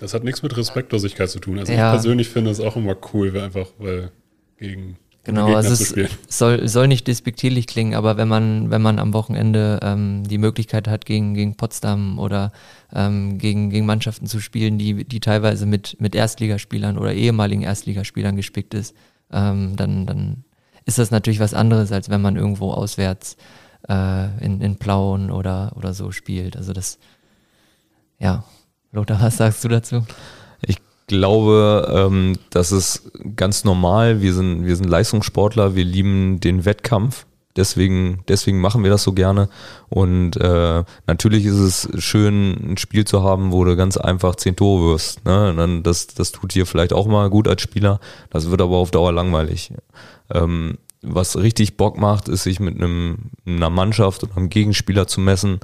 Das 0.00 0.14
hat 0.14 0.24
nichts 0.24 0.42
mit 0.42 0.56
Respektlosigkeit 0.56 1.28
zu 1.28 1.40
tun. 1.40 1.58
Also 1.58 1.72
Ja. 1.72 1.88
ich 1.88 1.92
persönlich 1.92 2.28
finde 2.28 2.50
es 2.50 2.60
auch 2.60 2.76
immer 2.76 2.96
cool, 3.12 3.34
weil 3.34 3.42
einfach, 3.42 3.68
weil 3.78 4.10
gegen 4.56 4.96
Genau, 5.28 5.52
also 5.52 5.74
es 5.74 5.94
soll, 6.26 6.66
soll 6.68 6.88
nicht 6.88 7.06
despektierlich 7.06 7.66
klingen, 7.66 7.94
aber 7.94 8.16
wenn 8.16 8.28
man, 8.28 8.70
wenn 8.70 8.80
man 8.80 8.98
am 8.98 9.12
Wochenende 9.12 9.78
ähm, 9.82 10.22
die 10.26 10.38
Möglichkeit 10.38 10.88
hat, 10.88 11.04
gegen, 11.04 11.34
gegen 11.34 11.54
Potsdam 11.54 12.18
oder 12.18 12.50
ähm, 12.94 13.36
gegen, 13.36 13.68
gegen 13.68 13.84
Mannschaften 13.84 14.24
zu 14.24 14.40
spielen, 14.40 14.78
die, 14.78 15.04
die 15.04 15.20
teilweise 15.20 15.66
mit, 15.66 16.00
mit 16.00 16.14
Erstligaspielern 16.14 16.96
oder 16.96 17.12
ehemaligen 17.12 17.60
Erstligaspielern 17.62 18.36
gespickt 18.36 18.72
ist, 18.72 18.94
ähm, 19.30 19.76
dann, 19.76 20.06
dann 20.06 20.44
ist 20.88 20.98
das 20.98 21.10
natürlich 21.10 21.38
was 21.38 21.52
anderes, 21.52 21.92
als 21.92 22.08
wenn 22.08 22.22
man 22.22 22.36
irgendwo 22.36 22.72
auswärts 22.72 23.36
äh, 23.88 24.44
in, 24.44 24.62
in 24.62 24.76
Plauen 24.78 25.30
oder, 25.30 25.72
oder 25.76 25.92
so 25.92 26.12
spielt. 26.12 26.56
Also 26.56 26.72
das, 26.72 26.98
ja. 28.18 28.42
Lothar, 28.90 29.20
was 29.20 29.36
sagst 29.36 29.62
du 29.62 29.68
dazu? 29.68 30.06
Ich 30.62 30.78
glaube, 31.06 31.86
ähm, 31.94 32.38
das 32.48 32.72
ist 32.72 33.12
ganz 33.36 33.64
normal. 33.64 34.22
Wir 34.22 34.32
sind, 34.32 34.64
wir 34.64 34.76
sind 34.76 34.88
Leistungssportler, 34.88 35.76
wir 35.76 35.84
lieben 35.84 36.40
den 36.40 36.64
Wettkampf. 36.64 37.26
Deswegen, 37.58 38.20
deswegen 38.28 38.60
machen 38.60 38.84
wir 38.84 38.90
das 38.90 39.02
so 39.02 39.12
gerne. 39.12 39.48
Und 39.88 40.36
äh, 40.36 40.84
natürlich 41.08 41.44
ist 41.44 41.56
es 41.56 41.88
schön, 41.98 42.72
ein 42.72 42.76
Spiel 42.76 43.04
zu 43.04 43.24
haben, 43.24 43.50
wo 43.50 43.64
du 43.64 43.76
ganz 43.76 43.96
einfach 43.96 44.36
zehn 44.36 44.54
Tore 44.54 44.92
wirst. 44.92 45.24
Ne? 45.24 45.50
Und 45.50 45.56
Dann 45.56 45.82
das, 45.82 46.06
das 46.06 46.30
tut 46.30 46.54
dir 46.54 46.66
vielleicht 46.66 46.92
auch 46.92 47.08
mal 47.08 47.28
gut 47.28 47.48
als 47.48 47.60
Spieler. 47.60 47.98
Das 48.30 48.48
wird 48.48 48.62
aber 48.62 48.76
auf 48.76 48.92
Dauer 48.92 49.12
langweilig. 49.12 49.72
Ähm, 50.32 50.78
was 51.02 51.36
richtig 51.36 51.76
Bock 51.76 51.98
macht, 51.98 52.28
ist 52.28 52.44
sich 52.44 52.60
mit 52.60 52.76
einem, 52.76 53.30
einer 53.44 53.70
Mannschaft 53.70 54.22
oder 54.22 54.36
einem 54.36 54.50
Gegenspieler 54.50 55.08
zu 55.08 55.20
messen, 55.20 55.58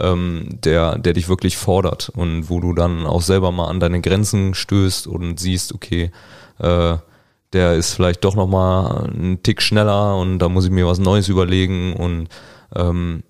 ähm, 0.00 0.48
der, 0.64 0.98
der 0.98 1.12
dich 1.12 1.28
wirklich 1.28 1.58
fordert 1.58 2.08
und 2.08 2.48
wo 2.48 2.60
du 2.60 2.72
dann 2.72 3.04
auch 3.06 3.22
selber 3.22 3.52
mal 3.52 3.68
an 3.68 3.80
deine 3.80 4.00
Grenzen 4.00 4.54
stößt 4.54 5.06
und 5.06 5.38
siehst, 5.38 5.74
okay, 5.74 6.10
äh, 6.58 6.96
der 7.54 7.74
ist 7.74 7.94
vielleicht 7.94 8.24
doch 8.24 8.34
nochmal 8.34 9.08
einen 9.08 9.42
Tick 9.42 9.62
schneller 9.62 10.16
und 10.18 10.38
da 10.40 10.48
muss 10.48 10.64
ich 10.64 10.70
mir 10.70 10.86
was 10.86 10.98
Neues 10.98 11.28
überlegen 11.28 11.94
und 11.94 12.28
ähm, 12.74 13.22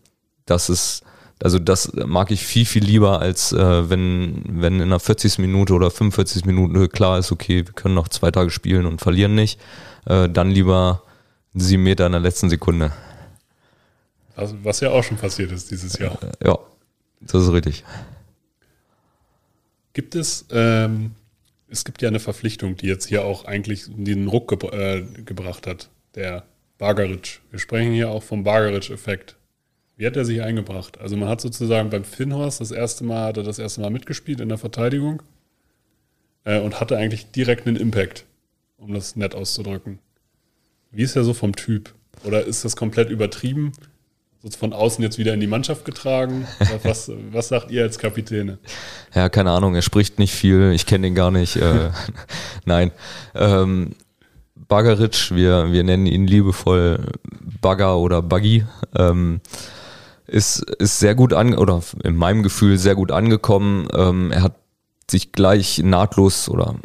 das 0.47 0.71
ist, 0.71 1.03
also 1.43 1.59
das 1.59 1.93
mag 1.95 2.31
ich 2.31 2.45
viel, 2.45 2.65
viel 2.65 2.83
lieber, 2.83 3.21
als 3.21 3.53
äh, 3.53 3.91
wenn, 3.91 4.43
wenn 4.49 4.77
in 4.77 4.83
einer 4.83 5.01
40. 5.01 5.39
Minute 5.39 5.75
oder 5.75 5.91
45 5.91 6.47
Minuten 6.47 6.89
klar 6.89 7.19
ist, 7.19 7.33
okay, 7.33 7.67
wir 7.67 7.73
können 7.75 7.95
noch 7.95 8.09
zwei 8.09 8.31
Tage 8.31 8.51
spielen 8.51 8.87
und 8.87 9.01
verlieren 9.01 9.35
nicht, 9.35 9.61
äh, 10.07 10.29
dann 10.29 10.51
lieber 10.51 11.03
sieben 11.55 11.83
Meter 11.83 12.07
in 12.07 12.13
der 12.13 12.21
letzten 12.21 12.49
Sekunde. 12.49 12.93
Also, 14.37 14.57
was 14.65 14.81
ja 14.81 14.91
auch 14.91 15.05
schon 15.05 15.17
passiert 15.17 15.53
ist 15.53 15.71
dieses 15.71 15.99
Jahr. 15.99 16.19
Ja, 16.43 16.59
das 17.21 17.43
ist 17.43 17.53
richtig. 17.53 17.85
Gibt 19.93 20.17
es, 20.17 20.45
ähm, 20.51 21.13
es 21.75 21.85
gibt 21.85 22.03
ja 22.03 22.09
eine 22.09 22.21
Verpflichtung, 22.21 22.77
die 22.77 22.87
jetzt 22.87 23.07
hier 23.07 23.25
auch 23.25 23.45
eigentlich 23.45 23.87
den 23.89 24.29
Ruck 24.29 24.49
gebr 24.49 24.73
äh, 24.73 25.03
gebracht 25.25 25.67
hat, 25.67 25.91
der 26.15 26.45
Bagaric. 26.79 27.41
Wir 27.51 27.59
sprechen 27.59 27.93
hier 27.93 28.11
auch 28.11 28.23
vom 28.23 28.45
Bagaric-Effekt. 28.45 29.37
Wie 29.97 30.07
hat 30.07 30.17
er 30.17 30.25
sich 30.25 30.41
eingebracht? 30.41 30.99
Also 30.99 31.17
man 31.17 31.29
hat 31.29 31.41
sozusagen 31.41 31.91
beim 31.91 32.05
Finnhorst 32.05 32.61
das 32.61 32.71
erste 32.71 33.05
Mal, 33.05 33.27
hat 33.27 33.37
er 33.39 33.43
das 33.43 33.59
erste 33.59 33.81
Mal 33.81 33.91
mitgespielt 33.91 34.41
in 34.41 34.49
der 34.49 34.59
Verteidigung 34.59 35.23
äh, 36.45 36.61
und 36.61 36.81
hatte 36.81 36.97
eigentlich 36.97 37.33
direkt 37.33 37.67
einen 37.67 37.77
Impact, 37.77 38.25
um 38.77 38.95
das 38.95 39.17
nett 39.17 39.35
auszudrücken. 39.35 39.99
Wie 40.93 41.03
ist 41.03 41.17
er 41.17 41.25
so 41.25 41.35
vom 41.35 41.57
Typ? 41.57 41.93
Oder 42.23 42.45
ist 42.45 42.65
das 42.65 42.77
komplett 42.77 43.11
übertrieben? 43.11 43.73
Von 44.59 44.73
außen 44.73 45.03
jetzt 45.03 45.19
wieder 45.19 45.33
in 45.33 45.41
die 45.41 45.47
Mannschaft 45.47 45.85
getragen? 45.85 46.47
Was, 46.83 47.11
was 47.33 47.49
sagt 47.49 47.71
ihr 47.71 47.83
als 47.83 47.99
Kapitäne? 47.99 48.59
Ja, 49.15 49.29
keine 49.29 49.51
Ahnung, 49.53 49.75
er 49.75 49.83
spricht 49.83 50.19
nicht 50.19 50.35
viel, 50.35 50.73
ich 50.73 50.87
kenne 50.87 51.07
ihn 51.07 51.15
gar 51.15 51.31
nicht. 51.31 51.57
Äh, 51.57 51.91
nein. 52.65 52.91
Ähm, 53.35 53.95
Bagaric, 54.69 55.35
wir, 55.35 55.73
wir 55.73 55.85
nennen 55.85 56.07
ihn 56.07 56.27
liebevoll 56.27 57.13
Bagger 57.61 57.99
oder 57.99 58.23
Buggy, 58.23 58.65
ähm, 58.97 59.41
ist, 60.27 60.61
ist 60.79 60.99
sehr 60.99 61.15
gut 61.15 61.33
an, 61.33 61.55
oder 61.55 61.83
in 62.03 62.17
meinem 62.17 62.43
Gefühl 62.43 62.79
sehr 62.79 62.95
gut 62.95 63.13
angekommen. 63.13 63.89
Ähm, 63.95 64.31
er 64.31 64.43
hat 64.43 64.57
sich 65.11 65.33
gleich 65.33 65.79
nahtlos 65.79 66.49
oder 66.49 66.77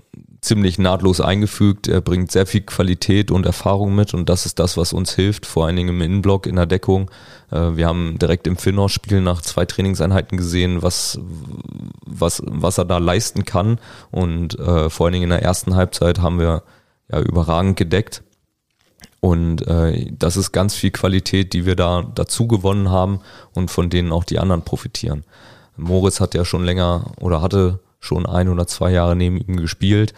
ziemlich 0.41 0.79
nahtlos 0.79 1.21
eingefügt. 1.21 1.87
Er 1.87 2.01
bringt 2.01 2.31
sehr 2.31 2.45
viel 2.45 2.61
Qualität 2.61 3.31
und 3.31 3.45
Erfahrung 3.45 3.95
mit 3.95 4.13
und 4.13 4.29
das 4.29 4.45
ist 4.45 4.59
das, 4.59 4.77
was 4.77 4.93
uns 4.93 5.13
hilft, 5.13 5.45
vor 5.45 5.65
allen 5.65 5.75
Dingen 5.75 5.89
im 5.89 6.01
Innenblock, 6.01 6.47
in 6.47 6.55
der 6.55 6.65
Deckung. 6.65 7.11
Äh, 7.51 7.75
wir 7.75 7.87
haben 7.87 8.17
direkt 8.19 8.47
im 8.47 8.57
Finnor-Spiel 8.57 9.21
nach 9.21 9.41
zwei 9.41 9.65
Trainingseinheiten 9.65 10.37
gesehen, 10.37 10.81
was, 10.81 11.19
was, 12.05 12.41
was 12.45 12.77
er 12.77 12.85
da 12.85 12.97
leisten 12.97 13.43
kann 13.45 13.79
und 14.11 14.57
äh, 14.59 14.89
vor 14.89 15.07
allen 15.07 15.13
Dingen 15.13 15.25
in 15.25 15.29
der 15.29 15.43
ersten 15.43 15.75
Halbzeit 15.75 16.19
haben 16.19 16.39
wir 16.39 16.63
ja 17.11 17.19
überragend 17.19 17.77
gedeckt. 17.77 18.23
Und 19.21 19.67
äh, 19.67 20.11
das 20.17 20.37
ist 20.37 20.53
ganz 20.53 20.75
viel 20.75 20.91
Qualität, 20.91 21.51
die 21.51 21.65
wir 21.65 21.75
da 21.75 22.03
dazu 22.15 22.47
gewonnen 22.47 22.89
haben 22.89 23.19
und 23.53 23.69
von 23.69 23.89
denen 23.89 24.13
auch 24.13 24.23
die 24.23 24.39
anderen 24.39 24.61
profitieren. 24.61 25.25
Moritz 25.75 26.21
hat 26.21 26.35
ja 26.35 26.45
schon 26.45 26.63
länger 26.63 27.11
oder 27.19 27.41
hatte 27.41 27.79
schon 27.99 28.25
ein 28.25 28.49
oder 28.49 28.67
zwei 28.67 28.91
Jahre 28.91 29.15
neben 29.15 29.37
ihm 29.37 29.57
gespielt 29.57 30.13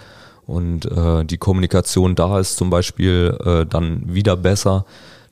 und 0.45 0.85
äh, 0.85 1.23
die 1.23 1.37
Kommunikation 1.37 2.15
da 2.15 2.39
ist 2.39 2.57
zum 2.57 2.69
Beispiel 2.69 3.37
äh, 3.45 3.65
dann 3.65 4.13
wieder 4.13 4.35
besser. 4.35 4.85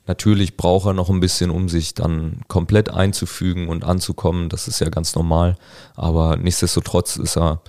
Natürlich 0.06 0.56
braucht 0.56 0.86
er 0.86 0.92
noch 0.94 1.10
ein 1.10 1.20
bisschen, 1.20 1.50
um 1.50 1.68
sich 1.68 1.94
dann 1.94 2.40
komplett 2.48 2.90
einzufügen 2.90 3.68
und 3.68 3.84
anzukommen. 3.84 4.48
Das 4.48 4.66
ist 4.66 4.80
ja 4.80 4.88
ganz 4.88 5.14
normal. 5.14 5.56
Aber 5.94 6.36
nichtsdestotrotz 6.36 7.16
ist 7.16 7.36
er 7.36 7.60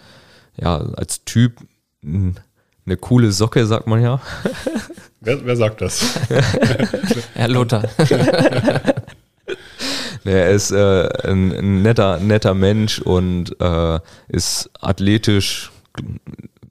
ja 0.59 0.77
als 0.77 1.25
Typ 1.25 1.57
eine 2.03 2.97
coole 2.99 3.31
Socke, 3.31 3.65
sagt 3.65 3.87
man 3.87 4.01
ja. 4.01 4.21
Wer, 5.23 5.45
wer 5.45 5.55
sagt 5.55 5.81
das? 5.81 6.19
Herr 7.35 7.47
Lothar. 7.47 7.83
Nee, 10.23 10.31
Er 10.31 10.51
ist 10.51 10.71
äh, 10.71 11.09
ein, 11.27 11.51
ein 11.51 11.81
netter, 11.81 12.19
netter 12.19 12.53
Mensch 12.53 12.99
und 12.99 13.59
äh, 13.59 13.99
ist 14.27 14.69
athletisch 14.79 15.71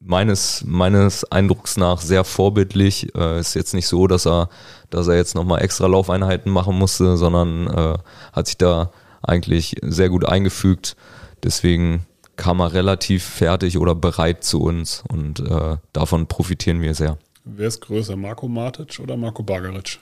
meines, 0.01 0.65
meines 0.67 1.31
Eindrucks 1.31 1.77
nach 1.77 2.01
sehr 2.01 2.25
vorbildlich. 2.25 3.15
Äh, 3.15 3.41
ist 3.41 3.55
jetzt 3.55 3.75
nicht 3.75 3.87
so, 3.87 4.07
dass 4.07 4.27
er, 4.27 4.49
dass 4.91 5.09
er 5.09 5.17
jetzt 5.17 5.35
nochmal 5.35 5.63
extra 5.63 5.87
Laufeinheiten 5.87 6.53
machen 6.53 6.77
musste, 6.79 7.17
sondern 7.17 7.67
äh, 7.67 7.99
hat 8.33 8.47
sich 8.47 8.59
da 8.59 8.91
eigentlich 9.23 9.77
sehr 9.83 10.09
gut 10.09 10.25
eingefügt. 10.25 10.97
Deswegen 11.43 12.07
kam 12.37 12.61
er 12.61 12.73
relativ 12.73 13.25
fertig 13.25 13.79
oder 13.79 13.95
bereit 13.95 14.45
zu 14.45 14.63
uns 14.63 15.05
und 15.09 15.41
äh, 15.41 15.77
davon 15.93 16.27
profitieren 16.27 16.81
wir 16.81 16.95
sehr. 16.95 17.19
Wer 17.45 17.69
ist 17.69 17.81
größer, 17.81 18.17
Marco 18.17 18.49
Matic 18.49 18.99
oder 19.01 19.17
Marco 19.17 19.43
Bagaric? 19.43 19.99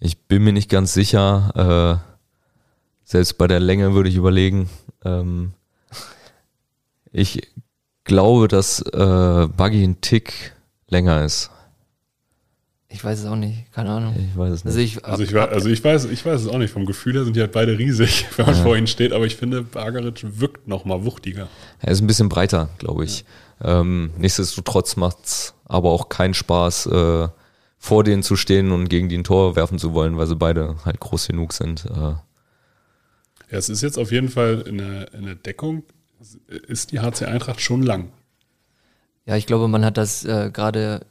Ich 0.00 0.18
bin 0.18 0.42
mir 0.44 0.52
nicht 0.52 0.68
ganz 0.68 0.92
sicher. 0.92 2.00
Äh, 2.02 2.13
selbst 3.04 3.38
bei 3.38 3.46
der 3.46 3.60
Länge 3.60 3.94
würde 3.94 4.08
ich 4.08 4.16
überlegen. 4.16 4.68
Ähm, 5.04 5.52
ich 7.12 7.42
glaube, 8.04 8.48
dass 8.48 8.80
äh, 8.80 9.46
Buggy 9.56 9.84
ein 9.84 10.00
Tick 10.00 10.52
länger 10.88 11.24
ist. 11.24 11.50
Ich 12.88 13.02
weiß 13.02 13.20
es 13.20 13.26
auch 13.26 13.34
nicht, 13.36 13.72
keine 13.72 13.90
Ahnung. 13.90 14.14
Ich 14.16 14.38
weiß 14.38 14.52
es 14.52 14.64
nicht. 14.64 14.72
Also 14.72 14.78
ich, 14.78 15.04
Also 15.04 15.22
ich, 15.24 15.36
also 15.36 15.68
ich 15.68 15.82
weiß, 15.82 16.04
ich 16.04 16.24
weiß 16.24 16.42
es 16.42 16.46
auch 16.48 16.58
nicht. 16.58 16.72
Vom 16.72 16.86
Gefühl 16.86 17.14
her 17.14 17.24
sind 17.24 17.34
die 17.34 17.40
halt 17.40 17.50
beide 17.50 17.76
riesig, 17.76 18.26
wenn 18.36 18.46
man 18.46 18.54
vor 18.54 18.76
ihnen 18.76 18.86
steht. 18.86 19.12
Aber 19.12 19.26
ich 19.26 19.34
finde, 19.34 19.62
Bagaric 19.62 20.24
wirkt 20.38 20.68
noch 20.68 20.84
mal 20.84 21.04
wuchtiger. 21.04 21.48
er 21.80 21.92
ist 21.92 22.00
ein 22.00 22.06
bisschen 22.06 22.28
breiter, 22.28 22.68
glaube 22.78 23.04
ich. 23.04 23.24
Ähm, 23.60 24.10
nichtsdestotrotz 24.16 24.94
macht's 24.96 25.54
aber 25.64 25.90
auch 25.90 26.08
keinen 26.08 26.34
Spaß, 26.34 26.86
äh, 26.86 27.28
vor 27.78 28.04
denen 28.04 28.22
zu 28.22 28.36
stehen 28.36 28.70
und 28.70 28.88
gegen 28.88 29.08
die 29.08 29.18
ein 29.18 29.24
Tor 29.24 29.56
werfen 29.56 29.78
zu 29.78 29.92
wollen, 29.92 30.16
weil 30.16 30.26
sie 30.26 30.36
beide 30.36 30.76
halt 30.84 31.00
groß 31.00 31.26
genug 31.26 31.52
sind. 31.52 31.86
Äh, 31.86 32.14
Ja, 33.50 33.58
es 33.58 33.68
ist 33.68 33.82
jetzt 33.82 33.98
auf 33.98 34.12
jeden 34.12 34.28
Fall 34.28 34.62
in 34.66 34.78
der, 34.78 35.12
in 35.14 35.24
der 35.24 35.34
Deckung, 35.34 35.84
ist 36.68 36.92
die 36.92 37.00
HC 37.00 37.26
Eintracht 37.26 37.60
schon 37.60 37.82
lang. 37.82 38.10
Ja, 39.26 39.36
ich 39.36 39.46
glaube, 39.46 39.68
man 39.68 39.84
hat 39.84 39.96
das 39.96 40.24
äh, 40.24 40.50
gerade, 40.52 41.06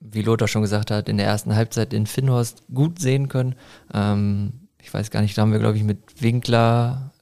wie 0.00 0.22
Lothar 0.22 0.48
schon 0.48 0.62
gesagt 0.62 0.90
hat, 0.90 1.08
in 1.08 1.16
der 1.18 1.26
ersten 1.26 1.54
Halbzeit 1.54 1.92
in 1.92 2.06
Finnhorst 2.06 2.62
gut 2.72 2.98
sehen 2.98 3.28
können. 3.28 3.54
Ähm, 3.92 4.52
ich 4.80 4.92
weiß 4.92 5.10
gar 5.10 5.22
nicht, 5.22 5.36
da 5.36 5.42
haben 5.42 5.52
wir, 5.52 5.58
glaube 5.58 5.76
ich, 5.76 5.84
mit 5.84 6.22
Winkler, 6.22 7.12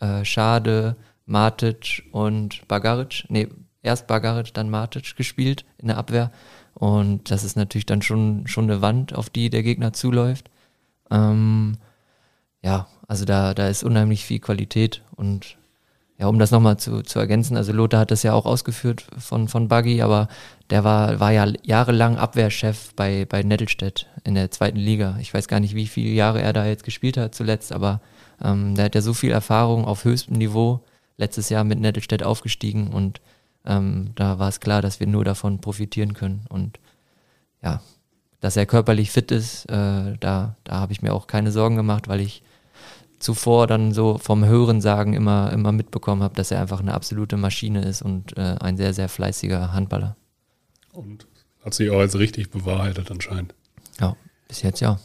äh, 0.00 0.24
Schade, 0.24 0.96
Matic 1.26 2.04
und 2.10 2.66
Bagaric, 2.68 3.24
nee, 3.28 3.48
erst 3.82 4.06
Bagaric, 4.06 4.54
dann 4.54 4.70
Matic 4.70 5.16
gespielt 5.16 5.64
in 5.78 5.88
der 5.88 5.98
Abwehr. 5.98 6.32
Und 6.74 7.30
das 7.30 7.44
ist 7.44 7.56
natürlich 7.56 7.86
dann 7.86 8.02
schon, 8.02 8.46
schon 8.46 8.64
eine 8.64 8.80
Wand, 8.80 9.14
auf 9.14 9.30
die 9.30 9.50
der 9.50 9.62
Gegner 9.62 9.92
zuläuft. 9.92 10.50
Ähm, 11.10 11.76
ja, 12.62 12.86
also 13.06 13.24
da, 13.24 13.54
da 13.54 13.68
ist 13.68 13.84
unheimlich 13.84 14.24
viel 14.24 14.38
Qualität 14.38 15.02
und 15.16 15.56
ja, 16.18 16.26
um 16.26 16.38
das 16.40 16.50
nochmal 16.50 16.78
zu, 16.78 17.02
zu 17.02 17.20
ergänzen, 17.20 17.56
also 17.56 17.72
Lothar 17.72 18.00
hat 18.00 18.10
das 18.10 18.24
ja 18.24 18.32
auch 18.32 18.44
ausgeführt 18.44 19.06
von, 19.18 19.46
von 19.46 19.68
Buggy, 19.68 20.02
aber 20.02 20.26
der 20.68 20.82
war, 20.82 21.20
war 21.20 21.30
ja 21.30 21.46
jahrelang 21.62 22.18
Abwehrchef 22.18 22.92
bei, 22.96 23.24
bei 23.24 23.44
Nettelstedt 23.44 24.08
in 24.24 24.34
der 24.34 24.50
zweiten 24.50 24.78
Liga. 24.78 25.16
Ich 25.20 25.32
weiß 25.32 25.46
gar 25.46 25.60
nicht, 25.60 25.76
wie 25.76 25.86
viele 25.86 26.10
Jahre 26.10 26.42
er 26.42 26.52
da 26.52 26.66
jetzt 26.66 26.82
gespielt 26.82 27.16
hat 27.16 27.36
zuletzt, 27.36 27.72
aber 27.72 28.00
ähm, 28.42 28.74
der 28.74 28.86
hat 28.86 28.96
ja 28.96 29.00
so 29.00 29.14
viel 29.14 29.30
Erfahrung 29.30 29.84
auf 29.84 30.04
höchstem 30.04 30.36
Niveau, 30.36 30.80
letztes 31.18 31.50
Jahr 31.50 31.62
mit 31.62 31.78
Nettelstedt 31.78 32.24
aufgestiegen 32.24 32.88
und 32.88 33.20
ähm, 33.64 34.10
da 34.16 34.38
war 34.38 34.48
es 34.48 34.60
klar, 34.60 34.82
dass 34.82 34.98
wir 34.98 35.06
nur 35.06 35.24
davon 35.24 35.60
profitieren 35.60 36.14
können. 36.14 36.46
Und 36.48 36.80
ja, 37.62 37.80
dass 38.40 38.56
er 38.56 38.66
körperlich 38.66 39.10
fit 39.10 39.30
ist, 39.30 39.66
äh, 39.66 40.16
da, 40.18 40.56
da 40.64 40.72
habe 40.72 40.92
ich 40.92 41.02
mir 41.02 41.12
auch 41.12 41.26
keine 41.26 41.52
Sorgen 41.52 41.76
gemacht, 41.76 42.08
weil 42.08 42.20
ich 42.20 42.42
zuvor 43.18 43.66
dann 43.66 43.92
so 43.92 44.18
vom 44.18 44.44
Hörensagen 44.44 45.12
immer, 45.14 45.52
immer 45.52 45.72
mitbekommen 45.72 46.22
habe, 46.22 46.34
dass 46.34 46.50
er 46.50 46.60
einfach 46.60 46.80
eine 46.80 46.94
absolute 46.94 47.36
Maschine 47.36 47.84
ist 47.84 48.02
und 48.02 48.36
äh, 48.36 48.56
ein 48.60 48.76
sehr, 48.76 48.94
sehr 48.94 49.08
fleißiger 49.08 49.72
Handballer. 49.72 50.16
Und 50.92 51.26
hat 51.64 51.74
sich 51.74 51.90
auch 51.90 51.98
als 51.98 52.18
richtig 52.18 52.50
bewahrheitet 52.50 53.10
anscheinend. 53.10 53.54
Ja, 54.00 54.16
bis 54.46 54.62
jetzt 54.62 54.80
ja. 54.80 54.98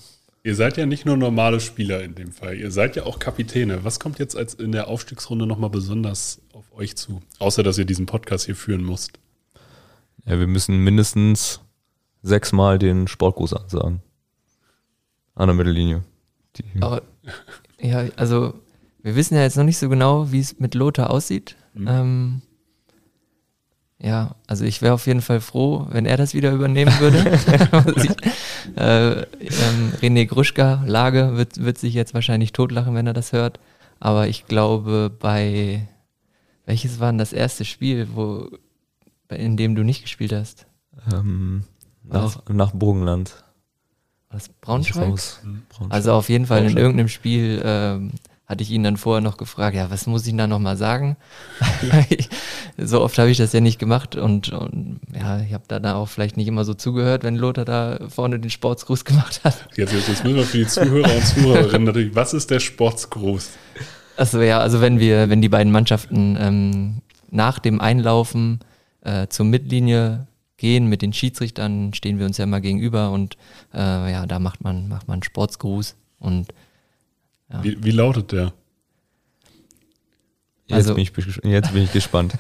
Ihr 0.46 0.56
seid 0.56 0.76
ja 0.76 0.86
nicht 0.86 1.06
nur 1.06 1.16
normale 1.16 1.62
Spieler 1.62 2.04
in 2.04 2.16
dem 2.16 2.32
Fall, 2.32 2.58
ihr 2.58 2.70
seid 2.70 2.96
ja 2.96 3.04
auch 3.06 3.18
Kapitäne. 3.18 3.86
Was 3.86 4.00
kommt 4.00 4.20
jetzt 4.20 4.36
als 4.36 4.54
in 4.54 4.74
der 4.74 4.90
Aufstiegsrunde 4.90 5.48
nochmal 5.48 5.70
besonders 5.70 6.42
auf 6.52 6.66
euch 6.74 6.98
zu? 6.98 7.22
Außer, 7.40 7.64
dass 7.64 7.78
ihr 7.78 7.86
diesen 7.86 8.06
Podcast 8.06 8.46
hier 8.46 8.56
führen 8.56 8.84
musst. 8.84 9.20
Ja, 10.26 10.40
wir 10.40 10.48
müssen 10.48 10.78
mindestens 10.80 11.62
sechsmal 12.22 12.78
den 12.78 13.08
Sportgruß 13.08 13.54
ansagen. 13.54 14.02
An 15.36 15.48
der 15.48 15.56
Mittellinie. 15.56 16.04
Die 16.58 16.64
Aber 16.82 17.02
ja, 17.84 18.06
also 18.16 18.54
wir 19.02 19.16
wissen 19.16 19.36
ja 19.36 19.42
jetzt 19.42 19.58
noch 19.58 19.64
nicht 19.64 19.78
so 19.78 19.90
genau, 19.90 20.32
wie 20.32 20.40
es 20.40 20.60
mit 20.60 20.74
Lothar 20.76 21.10
aussieht. 21.10 21.56
Mhm. 21.74 21.88
Ähm, 21.88 22.42
ja, 24.00 24.36
also 24.48 24.66
ich 24.66 24.82
wäre 24.82 24.94
auf 24.94 25.08
jeden 25.08 25.22
Fall 25.22 25.40
froh, 25.40 25.88
wenn 25.90 26.06
er 26.06 26.18
das 26.18 26.34
wieder 26.34 26.52
übernehmen 26.52 26.94
würde. 27.00 27.20
äh, 28.76 29.22
ähm, 29.22 29.94
René 30.02 30.26
Gruschka, 30.26 30.84
Lage, 30.86 31.38
wird, 31.38 31.64
wird 31.64 31.78
sich 31.78 31.94
jetzt 31.94 32.14
wahrscheinlich 32.14 32.54
totlachen, 32.54 32.96
wenn 32.96 33.08
er 33.08 33.14
das 33.14 33.32
hört. 33.32 33.60
Aber 34.00 34.28
ich 34.28 34.46
glaube, 34.46 35.12
bei 35.20 35.88
welches 36.66 37.00
war 37.00 37.12
denn 37.12 37.18
das 37.18 37.34
erste 37.34 37.66
Spiel, 37.66 38.10
wo, 38.14 38.50
in 39.30 39.58
dem 39.58 39.76
du 39.76 39.84
nicht 39.84 40.02
gespielt 40.02 40.34
hast? 40.34 40.66
Ähm, 41.12 41.64
nach, 42.04 42.44
nach 42.50 42.72
Burgenland. 42.72 43.44
Was, 44.34 44.50
Braunschweig? 44.50 45.06
Braunschweig? 45.70 45.88
Also 45.90 46.14
auf 46.14 46.28
jeden 46.30 46.48
Fall 46.48 46.66
in 46.66 46.76
irgendeinem 46.76 47.08
Spiel 47.08 47.62
ähm, 47.64 48.12
hatte 48.46 48.64
ich 48.64 48.72
ihn 48.72 48.84
dann 48.84 48.98
vorher 48.98 49.22
noch 49.22 49.38
gefragt, 49.38 49.76
ja, 49.76 49.90
was 49.90 50.06
muss 50.06 50.28
ich 50.28 50.36
da 50.36 50.48
nochmal 50.48 50.76
sagen? 50.76 51.16
so 52.78 53.02
oft 53.02 53.18
habe 53.18 53.30
ich 53.30 53.38
das 53.38 53.54
ja 53.54 53.62
nicht 53.62 53.80
gemacht 53.80 54.16
und, 54.16 54.52
und 54.52 55.00
ja, 55.16 55.40
ich 55.40 55.54
habe 55.54 55.64
da, 55.68 55.80
da 55.80 55.96
auch 55.96 56.10
vielleicht 56.10 56.36
nicht 56.36 56.48
immer 56.48 56.66
so 56.66 56.74
zugehört, 56.74 57.24
wenn 57.24 57.36
Lothar 57.36 57.64
da 57.64 58.00
vorne 58.10 58.40
den 58.40 58.50
Sportsgruß 58.50 59.06
gemacht 59.06 59.42
hat. 59.44 59.68
Jetzt, 59.76 59.94
jetzt, 59.94 60.10
jetzt 60.10 60.24
müssen 60.24 60.38
wir 60.38 60.46
für 60.46 60.58
die 60.58 60.68
Zuhörer 60.68 61.16
und 61.16 61.26
Zuhörerinnen 61.26 61.86
natürlich, 61.86 62.16
was 62.16 62.34
ist 62.34 62.50
der 62.50 62.60
Sportsgruß? 62.60 63.52
Achso, 64.18 64.42
ja, 64.42 64.60
also 64.60 64.82
wenn 64.82 65.00
wir, 65.00 65.30
wenn 65.30 65.42
die 65.42 65.50
beiden 65.50 65.72
Mannschaften 65.72 66.38
ähm, 66.40 67.02
nach 67.32 67.60
dem 67.60 67.80
Einlaufen 67.82 68.60
äh, 69.02 69.28
zur 69.28 69.46
Mittellinie 69.46 70.28
gehen 70.64 70.88
mit 70.88 71.02
den 71.02 71.12
Schiedsrichtern, 71.12 71.94
stehen 71.94 72.20
wir 72.20 72.26
uns 72.26 72.38
ja 72.38 72.46
immer 72.46 72.62
gegenüber 72.62 73.12
und 73.12 73.36
äh, 73.74 74.12
ja, 74.12 74.26
da 74.26 74.40
macht 74.40 74.64
man, 74.64 74.88
macht 74.88 75.10
man 75.10 75.22
Sportsgruß 75.22 75.98
und 76.20 76.54
ja. 77.52 77.62
wie, 77.62 77.84
wie 77.84 77.92
lautet 77.92 78.32
der? 78.32 78.54
Jetzt, 80.68 80.78
also, 80.78 80.96
bin, 80.96 81.04
ich, 81.04 81.12
jetzt 81.44 81.74
bin 81.74 81.84
ich 81.84 81.92
gespannt. 81.92 82.36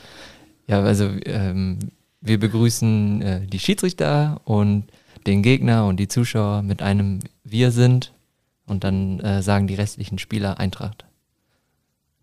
ja, 0.68 0.80
also 0.80 1.04
ähm, 1.26 1.78
wir 2.22 2.40
begrüßen 2.40 3.20
äh, 3.20 3.46
die 3.46 3.58
Schiedsrichter 3.58 4.40
und 4.44 4.84
den 5.26 5.42
Gegner 5.42 5.84
und 5.84 5.98
die 5.98 6.08
Zuschauer 6.08 6.62
mit 6.62 6.80
einem 6.80 7.20
Wir 7.44 7.72
sind 7.72 8.14
und 8.64 8.84
dann 8.84 9.20
äh, 9.20 9.42
sagen 9.42 9.66
die 9.66 9.74
restlichen 9.74 10.18
Spieler 10.18 10.58
Eintracht. 10.58 11.04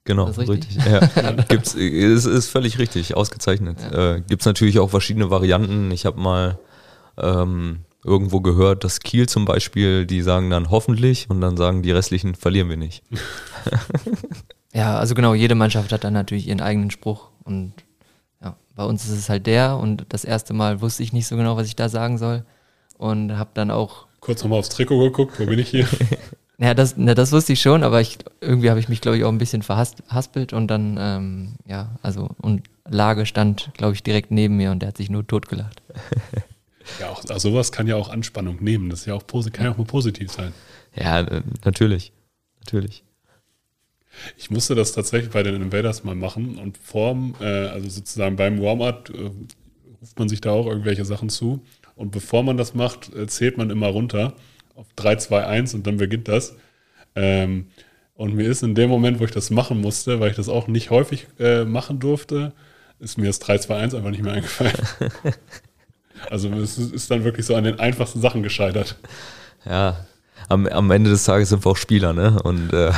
Genau, 0.08 0.24
richtig. 0.24 0.50
richtig. 0.50 0.78
Ja. 0.86 1.32
Gibt's, 1.50 1.76
ist, 1.76 2.26
ist 2.26 2.50
völlig 2.50 2.80
richtig, 2.80 3.16
ausgezeichnet. 3.18 3.78
Ja. 3.92 4.16
Äh, 4.16 4.22
Gibt 4.22 4.42
es 4.42 4.46
natürlich 4.46 4.80
auch 4.80 4.90
verschiedene 4.90 5.30
Varianten. 5.30 5.92
Ich 5.92 6.06
habe 6.06 6.18
mal 6.18 6.58
ähm, 7.18 7.80
irgendwo 8.06 8.40
gehört, 8.40 8.86
dass 8.86 9.02
Kiel 9.02 9.28
zum 9.28 9.44
Beispiel, 9.44 10.06
die 10.06 10.22
sagen 10.22 10.50
dann 10.50 10.72
hoffentlich 10.72 11.30
und 11.30 11.42
dann 11.42 11.58
sagen 11.58 11.84
die 11.84 11.92
restlichen 11.92 12.36
verlieren 12.36 12.70
wir 12.70 12.78
nicht. 12.78 13.04
ja, 14.74 14.98
also 14.98 15.14
genau, 15.14 15.34
jede 15.34 15.56
Mannschaft 15.56 15.92
hat 15.92 16.06
dann 16.06 16.14
natürlich 16.14 16.48
ihren 16.48 16.62
eigenen 16.62 16.90
Spruch 16.90 17.28
und 17.44 17.74
ja, 18.42 18.56
bei 18.78 18.86
uns 18.86 19.04
ist 19.04 19.12
es 19.12 19.28
halt 19.28 19.46
der 19.46 19.76
und 19.76 20.06
das 20.08 20.24
erste 20.24 20.54
Mal 20.54 20.80
wusste 20.80 21.04
ich 21.04 21.12
nicht 21.12 21.28
so 21.28 21.36
genau, 21.36 21.58
was 21.58 21.68
ich 21.68 21.76
da 21.76 21.90
sagen 21.90 22.18
soll 22.18 22.46
und 22.98 23.38
habe 23.38 23.50
dann 23.56 23.72
auch 23.72 24.08
kurz 24.22 24.42
nochmal 24.42 24.60
aufs 24.60 24.70
Trikot 24.70 25.00
geguckt, 25.00 25.38
wo 25.38 25.46
bin 25.46 25.60
ich 25.60 25.70
hier? 25.70 25.86
Ja, 26.60 26.74
das, 26.74 26.96
na, 26.98 27.14
das 27.14 27.32
wusste 27.32 27.54
ich 27.54 27.62
schon, 27.62 27.84
aber 27.84 28.02
ich, 28.02 28.18
irgendwie 28.42 28.70
habe 28.70 28.80
ich 28.80 28.90
mich, 28.90 29.02
glaube 29.02 29.18
ich, 29.18 29.24
auch 29.24 29.32
ein 29.32 29.38
bisschen 29.38 29.62
verhaspelt 29.62 30.54
und 30.54 30.68
dann, 30.68 30.98
ähm, 31.00 31.56
ja, 31.68 32.00
also, 32.02 32.30
und 32.42 32.64
Lage 32.90 33.26
stand, 33.26 33.70
glaube 33.76 33.94
ich, 33.94 34.02
direkt 34.02 34.32
neben 34.32 34.58
mir 34.58 34.72
und 34.72 34.80
der 34.80 34.90
hat 34.90 34.98
sich 34.98 35.10
nur 35.10 35.26
totgelacht. 35.26 35.82
Ja, 37.00 37.10
auch 37.10 37.24
also 37.30 37.50
sowas 37.50 37.72
kann 37.72 37.88
ja 37.88 37.96
auch 37.96 38.10
Anspannung 38.10 38.64
nehmen. 38.64 38.90
Das 38.90 39.02
ist 39.02 39.06
ja 39.08 39.14
auch, 39.14 39.28
kann 39.28 39.66
ja 39.66 39.72
auch 39.72 39.78
mal 39.78 39.86
positiv 39.86 40.32
sein. 40.32 40.54
Ja, 40.96 41.26
natürlich. 41.66 42.14
Natürlich. 42.60 43.04
Ich 44.38 44.50
musste 44.50 44.74
das 44.74 44.94
tatsächlich 44.94 45.32
bei 45.32 45.44
den 45.44 45.62
Invaders 45.62 46.04
mal 46.04 46.16
machen 46.16 46.58
und 46.58 46.78
vorm, 46.78 47.36
äh, 47.40 47.46
also 47.46 47.88
sozusagen 47.90 48.36
beim 48.36 48.62
Warm-up 48.62 49.10
äh, 49.10 49.32
ruft 50.02 50.18
man 50.18 50.30
sich 50.30 50.42
da 50.42 50.52
auch 50.52 50.66
irgendwelche 50.66 51.06
Sachen 51.06 51.30
zu. 51.30 51.64
Und 51.96 52.12
bevor 52.12 52.44
man 52.44 52.58
das 52.58 52.74
macht, 52.74 53.14
äh, 53.14 53.28
zählt 53.28 53.58
man 53.58 53.70
immer 53.70 53.88
runter 53.88 54.34
auf 54.78 54.88
3, 54.96 55.16
2, 55.16 55.46
1 55.46 55.74
und 55.74 55.88
dann 55.88 55.98
beginnt 55.98 56.28
das. 56.28 56.56
Ähm, 57.16 57.68
und 58.14 58.36
mir 58.36 58.50
ist 58.50 58.64
in 58.64 58.76
dem 58.76 58.90
Moment, 58.90 59.20
wo 59.20 59.26
ich 59.26 59.32
das 59.32 59.50
machen 59.50 59.82
musste, 59.82 60.20
weil 60.20 60.30
ich 60.30 60.38
das 60.38 60.50
auch 60.50 60.68
nicht 60.68 60.92
häufig 60.92 61.28
äh, 61.40 61.66
machen 61.66 62.00
durfte, 62.00 62.54
ist 63.00 63.18
mir 63.18 63.28
das 63.28 63.40
3, 63.40 63.58
2, 63.58 63.76
1 63.76 63.94
einfach 63.96 64.12
nicht 64.12 64.24
mehr 64.24 64.34
eingefallen. 64.34 64.74
also 66.30 66.50
es 66.54 66.78
ist 66.78 67.12
dann 67.12 67.24
wirklich 67.24 67.46
so 67.46 67.56
an 67.56 67.64
den 67.64 67.80
einfachsten 67.80 68.22
Sachen 68.22 68.44
gescheitert. 68.44 68.98
Ja, 69.66 70.06
am, 70.48 70.68
am 70.68 70.92
Ende 70.92 71.10
des 71.10 71.26
Tages 71.26 71.50
sind 71.50 71.66
wir 71.66 71.72
auch 71.72 71.78
Spieler, 71.78 72.14
ne? 72.14 72.40
Und 72.44 72.72
äh, 72.74 72.92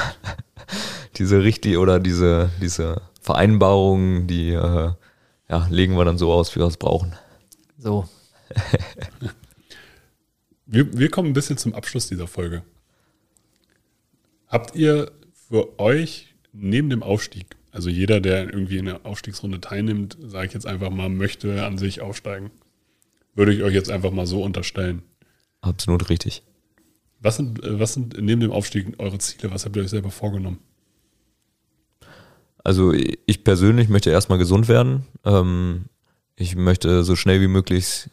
diese 1.17 1.43
richtig 1.43 1.77
oder 1.77 1.99
diese, 1.99 2.49
diese 2.61 3.01
Vereinbarungen, 3.21 4.27
die 4.27 4.51
äh, 4.51 4.91
ja, 5.49 5.67
legen 5.69 5.97
wir 5.97 6.05
dann 6.05 6.17
so 6.17 6.31
aus, 6.31 6.55
wie 6.55 6.59
wir 6.59 6.67
es 6.67 6.77
brauchen. 6.77 7.15
So. 7.77 8.07
Wir, 10.71 10.95
wir 10.95 11.09
kommen 11.09 11.29
ein 11.29 11.33
bisschen 11.33 11.57
zum 11.57 11.73
Abschluss 11.73 12.07
dieser 12.07 12.27
Folge. 12.27 12.61
Habt 14.47 14.75
ihr 14.75 15.11
für 15.47 15.79
euch 15.79 16.35
neben 16.53 16.91
dem 16.91 17.01
Aufstieg, 17.01 17.57
also 17.71 17.89
jeder, 17.89 18.19
der 18.19 18.53
irgendwie 18.53 18.77
in 18.77 18.85
der 18.85 19.03
Aufstiegsrunde 19.03 19.61
teilnimmt, 19.61 20.15
sage 20.21 20.45
ich 20.45 20.53
jetzt 20.53 20.67
einfach 20.67 20.91
mal, 20.91 21.09
möchte 21.09 21.65
an 21.65 21.79
sich 21.79 22.01
aufsteigen, 22.01 22.51
würde 23.33 23.51
ich 23.51 23.63
euch 23.63 23.73
jetzt 23.73 23.89
einfach 23.89 24.11
mal 24.11 24.27
so 24.27 24.43
unterstellen. 24.43 25.01
Absolut 25.61 26.07
richtig. 26.09 26.43
Was 27.19 27.37
sind, 27.37 27.61
was 27.63 27.95
sind 27.95 28.21
neben 28.21 28.41
dem 28.41 28.51
Aufstieg 28.51 28.93
eure 28.99 29.17
Ziele? 29.17 29.51
Was 29.51 29.65
habt 29.65 29.75
ihr 29.75 29.81
euch 29.81 29.89
selber 29.89 30.11
vorgenommen? 30.11 30.59
Also 32.63 32.93
ich 32.93 33.43
persönlich 33.43 33.89
möchte 33.89 34.11
erstmal 34.11 34.37
gesund 34.37 34.67
werden. 34.67 35.07
Ähm, 35.25 35.85
ich 36.35 36.55
möchte 36.55 37.03
so 37.03 37.15
schnell 37.15 37.41
wie 37.41 37.47
möglich 37.47 38.07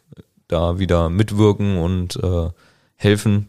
da 0.48 0.78
wieder 0.78 1.10
mitwirken 1.10 1.78
und 1.78 2.16
äh, 2.16 2.50
helfen. 2.96 3.48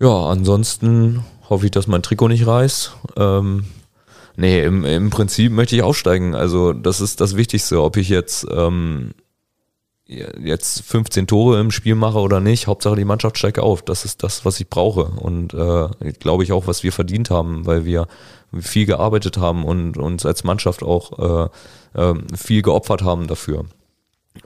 Ja, 0.00 0.26
ansonsten 0.26 1.24
hoffe 1.48 1.66
ich, 1.66 1.72
dass 1.72 1.86
mein 1.86 2.02
Trikot 2.02 2.28
nicht 2.28 2.46
reißt. 2.46 2.92
Ähm, 3.16 3.64
nee, 4.36 4.62
im, 4.62 4.84
im 4.84 5.10
Prinzip 5.10 5.52
möchte 5.52 5.76
ich 5.76 5.82
aufsteigen. 5.82 6.34
Also 6.34 6.72
das 6.72 7.00
ist 7.00 7.20
das 7.20 7.36
Wichtigste, 7.36 7.82
ob 7.82 7.96
ich 7.96 8.08
jetzt 8.08 8.46
ähm, 8.50 9.12
jetzt 10.06 10.82
15 10.82 11.26
Tore 11.26 11.60
im 11.60 11.70
Spiel 11.70 11.94
mache 11.94 12.18
oder 12.18 12.40
nicht. 12.40 12.66
Hauptsache 12.66 12.96
die 12.96 13.04
Mannschaft 13.04 13.38
steigt 13.38 13.58
auf. 13.58 13.82
Das 13.82 14.04
ist 14.04 14.22
das, 14.22 14.44
was 14.44 14.58
ich 14.60 14.68
brauche. 14.68 15.04
Und 15.04 15.54
äh, 15.54 16.12
glaube 16.18 16.42
ich 16.42 16.52
auch, 16.52 16.66
was 16.66 16.82
wir 16.82 16.92
verdient 16.92 17.30
haben, 17.30 17.66
weil 17.66 17.84
wir 17.84 18.06
viel 18.58 18.86
gearbeitet 18.86 19.38
haben 19.38 19.64
und 19.64 19.96
uns 19.96 20.26
als 20.26 20.42
Mannschaft 20.42 20.82
auch 20.82 21.48
äh, 21.94 22.00
äh, 22.00 22.14
viel 22.36 22.62
geopfert 22.62 23.02
haben 23.02 23.28
dafür. 23.28 23.66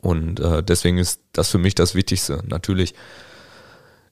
Und 0.00 0.40
äh, 0.40 0.62
deswegen 0.62 0.98
ist 0.98 1.20
das 1.32 1.50
für 1.50 1.58
mich 1.58 1.74
das 1.74 1.94
Wichtigste. 1.94 2.42
Natürlich 2.46 2.94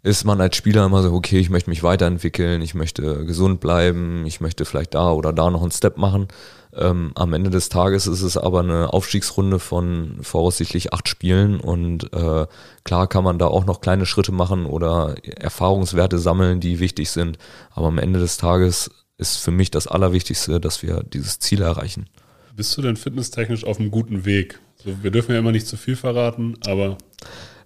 ist 0.04 0.24
man 0.24 0.40
als 0.40 0.56
Spieler 0.56 0.84
immer 0.84 1.02
so, 1.02 1.12
okay, 1.12 1.38
ich 1.38 1.48
möchte 1.48 1.70
mich 1.70 1.84
weiterentwickeln, 1.84 2.60
ich 2.60 2.74
möchte 2.74 3.24
gesund 3.24 3.60
bleiben, 3.60 4.26
ich 4.26 4.40
möchte 4.40 4.64
vielleicht 4.64 4.94
da 4.94 5.12
oder 5.12 5.32
da 5.32 5.48
noch 5.50 5.62
einen 5.62 5.70
Step 5.70 5.96
machen. 5.96 6.26
Ähm, 6.74 7.12
am 7.14 7.32
Ende 7.34 7.50
des 7.50 7.68
Tages 7.68 8.06
ist 8.08 8.22
es 8.22 8.36
aber 8.36 8.60
eine 8.60 8.92
Aufstiegsrunde 8.92 9.60
von 9.60 10.18
voraussichtlich 10.22 10.92
acht 10.92 11.08
Spielen 11.08 11.60
und 11.60 12.12
äh, 12.12 12.46
klar 12.82 13.06
kann 13.06 13.22
man 13.22 13.38
da 13.38 13.46
auch 13.46 13.64
noch 13.64 13.80
kleine 13.80 14.06
Schritte 14.06 14.32
machen 14.32 14.66
oder 14.66 15.14
Erfahrungswerte 15.22 16.18
sammeln, 16.18 16.58
die 16.58 16.80
wichtig 16.80 17.10
sind. 17.10 17.38
Aber 17.70 17.86
am 17.86 17.98
Ende 17.98 18.18
des 18.18 18.38
Tages 18.38 18.90
ist 19.18 19.36
für 19.36 19.52
mich 19.52 19.70
das 19.70 19.86
Allerwichtigste, 19.86 20.58
dass 20.58 20.82
wir 20.82 21.04
dieses 21.04 21.38
Ziel 21.38 21.62
erreichen. 21.62 22.08
Bist 22.56 22.76
du 22.76 22.82
denn 22.82 22.96
fitnesstechnisch 22.96 23.64
auf 23.64 23.78
einem 23.78 23.90
guten 23.90 24.24
Weg? 24.24 24.58
Wir 24.84 25.10
dürfen 25.10 25.32
ja 25.32 25.38
immer 25.38 25.52
nicht 25.52 25.66
zu 25.66 25.76
viel 25.76 25.96
verraten, 25.96 26.56
aber 26.66 26.98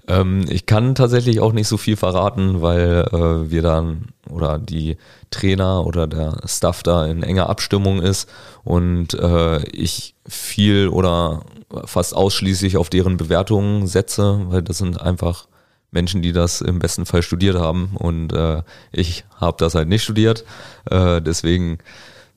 ähm, 0.09 0.44
ich 0.48 0.66
kann 0.66 0.94
tatsächlich 0.94 1.40
auch 1.40 1.52
nicht 1.52 1.68
so 1.68 1.76
viel 1.76 1.96
verraten, 1.96 2.62
weil 2.62 3.07
äh, 3.12 3.50
wir 3.50 3.62
dann 3.62 4.09
oder 4.31 4.59
die 4.59 4.96
Trainer 5.31 5.85
oder 5.85 6.07
der 6.07 6.38
Staff 6.46 6.83
da 6.83 7.07
in 7.07 7.22
enger 7.22 7.48
Abstimmung 7.48 8.00
ist 8.00 8.29
und 8.64 9.14
äh, 9.14 9.64
ich 9.70 10.14
viel 10.26 10.88
oder 10.88 11.42
fast 11.85 12.14
ausschließlich 12.14 12.76
auf 12.76 12.90
deren 12.90 13.16
Bewertungen 13.16 13.87
setze, 13.87 14.40
weil 14.46 14.62
das 14.62 14.79
sind 14.79 15.00
einfach 15.00 15.48
Menschen, 15.90 16.22
die 16.22 16.33
das 16.33 16.61
im 16.61 16.79
besten 16.79 17.07
Fall 17.07 17.22
studiert 17.22 17.57
haben 17.57 17.90
und 17.94 18.33
äh, 18.33 18.62
ich 18.92 19.24
habe 19.37 19.57
das 19.59 19.74
halt 19.74 19.88
nicht 19.88 20.05
studiert. 20.05 20.44
Äh, 20.90 21.20
deswegen 21.22 21.79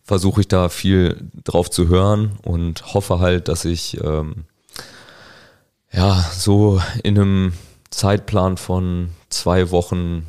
versuche 0.03 0.41
ich 0.41 0.47
da 0.47 0.69
viel 0.69 1.29
drauf 1.43 1.69
zu 1.69 1.87
hören 1.87 2.39
und 2.43 2.93
hoffe 2.93 3.19
halt, 3.19 3.47
dass 3.47 3.65
ich 3.65 4.01
ähm, 4.03 4.45
ja, 5.91 6.25
so 6.31 6.81
in 7.03 7.17
einem 7.17 7.53
Zeitplan 7.89 8.57
von 8.57 9.09
zwei 9.29 9.71
Wochen 9.71 10.25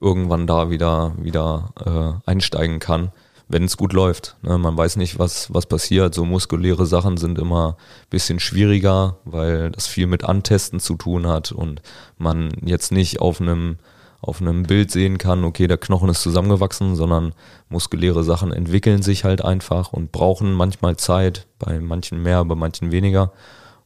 irgendwann 0.00 0.46
da 0.46 0.70
wieder, 0.70 1.14
wieder 1.18 2.20
äh, 2.26 2.30
einsteigen 2.30 2.78
kann, 2.78 3.12
wenn 3.48 3.64
es 3.64 3.76
gut 3.76 3.92
läuft. 3.92 4.36
Ne? 4.42 4.58
Man 4.58 4.76
weiß 4.76 4.96
nicht, 4.96 5.18
was, 5.18 5.52
was 5.52 5.66
passiert. 5.66 6.14
So 6.14 6.24
muskuläre 6.24 6.86
Sachen 6.86 7.16
sind 7.16 7.38
immer 7.38 7.76
ein 7.78 8.10
bisschen 8.10 8.40
schwieriger, 8.40 9.16
weil 9.24 9.70
das 9.70 9.86
viel 9.86 10.06
mit 10.06 10.24
Antesten 10.24 10.80
zu 10.80 10.96
tun 10.96 11.26
hat 11.26 11.52
und 11.52 11.82
man 12.18 12.50
jetzt 12.64 12.92
nicht 12.92 13.20
auf 13.20 13.40
einem 13.40 13.78
auf 14.20 14.40
einem 14.40 14.62
Bild 14.62 14.90
sehen 14.90 15.18
kann, 15.18 15.44
okay, 15.44 15.66
der 15.66 15.76
Knochen 15.76 16.08
ist 16.08 16.22
zusammengewachsen, 16.22 16.96
sondern 16.96 17.34
muskuläre 17.68 18.24
Sachen 18.24 18.52
entwickeln 18.52 19.02
sich 19.02 19.22
halt 19.22 19.44
einfach 19.44 19.92
und 19.92 20.12
brauchen 20.12 20.54
manchmal 20.54 20.96
Zeit, 20.96 21.46
bei 21.58 21.78
manchen 21.78 22.22
mehr, 22.22 22.42
bei 22.46 22.54
manchen 22.54 22.90
weniger. 22.90 23.32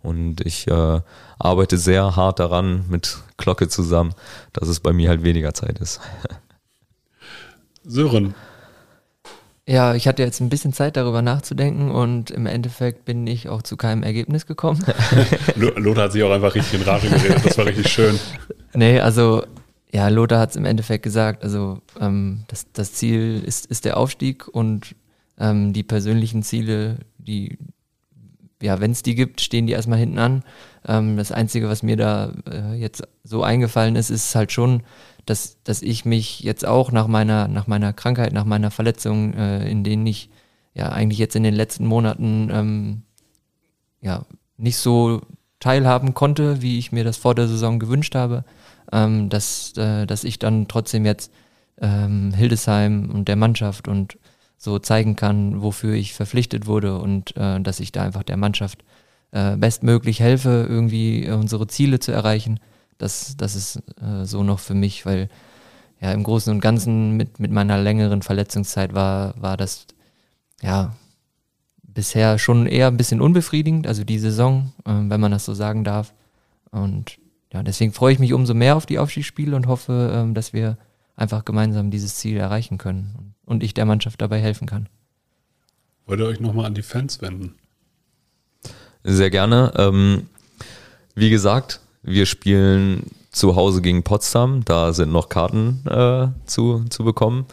Und 0.08 0.40
ich 0.40 0.66
äh, 0.66 1.00
arbeite 1.38 1.78
sehr 1.78 2.16
hart 2.16 2.40
daran 2.40 2.84
mit 2.88 3.18
Glocke 3.36 3.68
zusammen, 3.68 4.14
dass 4.52 4.68
es 4.68 4.80
bei 4.80 4.92
mir 4.92 5.08
halt 5.08 5.22
weniger 5.22 5.54
Zeit 5.54 5.78
ist. 5.78 6.00
Sören. 7.84 8.34
Ja, 9.68 9.94
ich 9.94 10.08
hatte 10.08 10.22
jetzt 10.22 10.40
ein 10.40 10.48
bisschen 10.48 10.72
Zeit 10.72 10.96
darüber 10.96 11.20
nachzudenken 11.20 11.90
und 11.90 12.30
im 12.30 12.46
Endeffekt 12.46 13.04
bin 13.04 13.26
ich 13.26 13.50
auch 13.50 13.60
zu 13.60 13.76
keinem 13.76 14.02
Ergebnis 14.02 14.46
gekommen. 14.46 14.82
Lothar 15.56 16.04
hat 16.04 16.12
sich 16.12 16.22
auch 16.22 16.30
einfach 16.30 16.54
richtig 16.54 16.80
in 16.80 16.86
Rage 16.86 17.10
geredet, 17.10 17.44
das 17.44 17.58
war 17.58 17.66
richtig 17.66 17.88
schön. 17.88 18.18
Nee, 18.74 19.00
also 19.00 19.44
ja, 19.90 20.08
Lothar 20.08 20.40
hat 20.40 20.50
es 20.50 20.56
im 20.56 20.66
Endeffekt 20.66 21.02
gesagt, 21.02 21.42
also 21.42 21.80
ähm, 21.98 22.44
das, 22.48 22.66
das 22.74 22.92
Ziel 22.92 23.42
ist, 23.44 23.64
ist 23.66 23.86
der 23.86 23.96
Aufstieg 23.96 24.46
und 24.46 24.94
ähm, 25.38 25.72
die 25.72 25.82
persönlichen 25.82 26.42
Ziele, 26.42 26.98
die, 27.16 27.58
ja, 28.62 28.80
wenn 28.80 28.90
es 28.90 29.02
die 29.02 29.14
gibt, 29.14 29.40
stehen 29.40 29.66
die 29.66 29.72
erstmal 29.72 29.98
hinten 29.98 30.18
an. 30.18 30.42
Ähm, 30.86 31.16
das 31.16 31.32
Einzige, 31.32 31.68
was 31.68 31.82
mir 31.82 31.96
da 31.96 32.32
äh, 32.50 32.74
jetzt 32.74 33.02
so 33.24 33.42
eingefallen 33.42 33.96
ist, 33.96 34.10
ist 34.10 34.34
halt 34.34 34.52
schon, 34.52 34.82
dass, 35.26 35.62
dass 35.62 35.82
ich 35.82 36.04
mich 36.04 36.40
jetzt 36.40 36.66
auch 36.66 36.90
nach 36.90 37.06
meiner, 37.06 37.48
nach 37.48 37.66
meiner 37.66 37.92
Krankheit, 37.92 38.32
nach 38.32 38.44
meiner 38.44 38.70
Verletzung, 38.70 39.34
äh, 39.34 39.68
in 39.68 39.84
denen 39.84 40.06
ich 40.06 40.30
ja 40.74 40.88
eigentlich 40.88 41.18
jetzt 41.18 41.36
in 41.36 41.42
den 41.42 41.54
letzten 41.54 41.86
Monaten 41.86 42.48
ähm, 42.52 43.02
ja 44.00 44.24
nicht 44.56 44.78
so 44.78 45.20
teilhaben 45.60 46.14
konnte, 46.14 46.62
wie 46.62 46.78
ich 46.78 46.92
mir 46.92 47.04
das 47.04 47.16
vor 47.16 47.34
der 47.34 47.48
Saison 47.48 47.78
gewünscht 47.78 48.14
habe, 48.14 48.44
ähm, 48.92 49.28
dass, 49.28 49.76
äh, 49.76 50.06
dass 50.06 50.24
ich 50.24 50.38
dann 50.38 50.68
trotzdem 50.68 51.04
jetzt 51.04 51.32
ähm, 51.80 52.32
Hildesheim 52.32 53.10
und 53.10 53.28
der 53.28 53.36
Mannschaft 53.36 53.88
und 53.88 54.18
so 54.58 54.80
zeigen 54.80 55.16
kann, 55.16 55.62
wofür 55.62 55.94
ich 55.94 56.12
verpflichtet 56.12 56.66
wurde 56.66 56.98
und 56.98 57.36
äh, 57.36 57.60
dass 57.60 57.80
ich 57.80 57.92
da 57.92 58.02
einfach 58.02 58.24
der 58.24 58.36
Mannschaft 58.36 58.84
äh, 59.30 59.56
bestmöglich 59.56 60.20
helfe, 60.20 60.66
irgendwie 60.68 61.30
unsere 61.30 61.68
Ziele 61.68 62.00
zu 62.00 62.10
erreichen. 62.10 62.58
Das, 62.98 63.36
das 63.36 63.54
ist 63.54 63.76
äh, 64.02 64.24
so 64.24 64.42
noch 64.42 64.58
für 64.58 64.74
mich, 64.74 65.06
weil 65.06 65.28
ja 66.00 66.12
im 66.12 66.24
Großen 66.24 66.52
und 66.52 66.60
Ganzen 66.60 67.16
mit, 67.16 67.38
mit 67.38 67.52
meiner 67.52 67.78
längeren 67.78 68.22
Verletzungszeit 68.22 68.94
war, 68.94 69.40
war 69.40 69.56
das 69.56 69.86
ja 70.60 70.96
bisher 71.82 72.38
schon 72.38 72.66
eher 72.66 72.88
ein 72.88 72.96
bisschen 72.96 73.20
unbefriedigend, 73.20 73.86
also 73.86 74.02
die 74.02 74.18
Saison, 74.18 74.72
äh, 74.84 74.90
wenn 74.90 75.20
man 75.20 75.30
das 75.30 75.44
so 75.44 75.54
sagen 75.54 75.84
darf. 75.84 76.14
Und 76.72 77.18
ja, 77.52 77.62
deswegen 77.62 77.92
freue 77.92 78.12
ich 78.12 78.18
mich 78.18 78.32
umso 78.32 78.54
mehr 78.54 78.74
auf 78.74 78.86
die 78.86 78.98
Aufstiegsspiele 78.98 79.54
und 79.54 79.68
hoffe, 79.68 80.10
ähm, 80.12 80.34
dass 80.34 80.52
wir 80.52 80.78
einfach 81.14 81.44
gemeinsam 81.44 81.92
dieses 81.92 82.16
Ziel 82.16 82.36
erreichen 82.36 82.76
können 82.78 83.34
und 83.48 83.62
ich 83.62 83.74
der 83.74 83.86
Mannschaft 83.86 84.20
dabei 84.20 84.40
helfen 84.40 84.66
kann. 84.66 84.88
Wollt 86.06 86.20
ihr 86.20 86.26
euch 86.26 86.40
nochmal 86.40 86.66
an 86.66 86.74
die 86.74 86.82
Fans 86.82 87.20
wenden? 87.20 87.54
Sehr 89.04 89.30
gerne. 89.30 89.72
Ähm, 89.76 90.28
wie 91.14 91.30
gesagt, 91.30 91.80
wir 92.02 92.26
spielen 92.26 93.04
zu 93.30 93.56
Hause 93.56 93.82
gegen 93.82 94.02
Potsdam. 94.02 94.64
Da 94.64 94.92
sind 94.92 95.12
noch 95.12 95.28
Karten 95.28 95.82
äh, 95.86 96.28
zu, 96.46 96.84
zu 96.90 97.04
bekommen. 97.04 97.46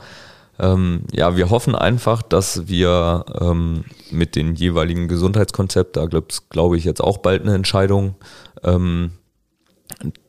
Ähm, 0.58 1.02
ja, 1.12 1.36
wir 1.36 1.50
hoffen 1.50 1.76
einfach, 1.76 2.22
dass 2.22 2.68
wir 2.68 3.26
ähm, 3.42 3.84
mit 4.10 4.36
den 4.36 4.56
jeweiligen 4.56 5.08
Gesundheitskonzept, 5.08 5.98
da 5.98 6.08
glaube 6.50 6.78
ich 6.78 6.86
jetzt 6.86 7.02
auch 7.02 7.18
bald 7.18 7.42
eine 7.42 7.56
Entscheidung, 7.56 8.16
ähm, 8.64 9.12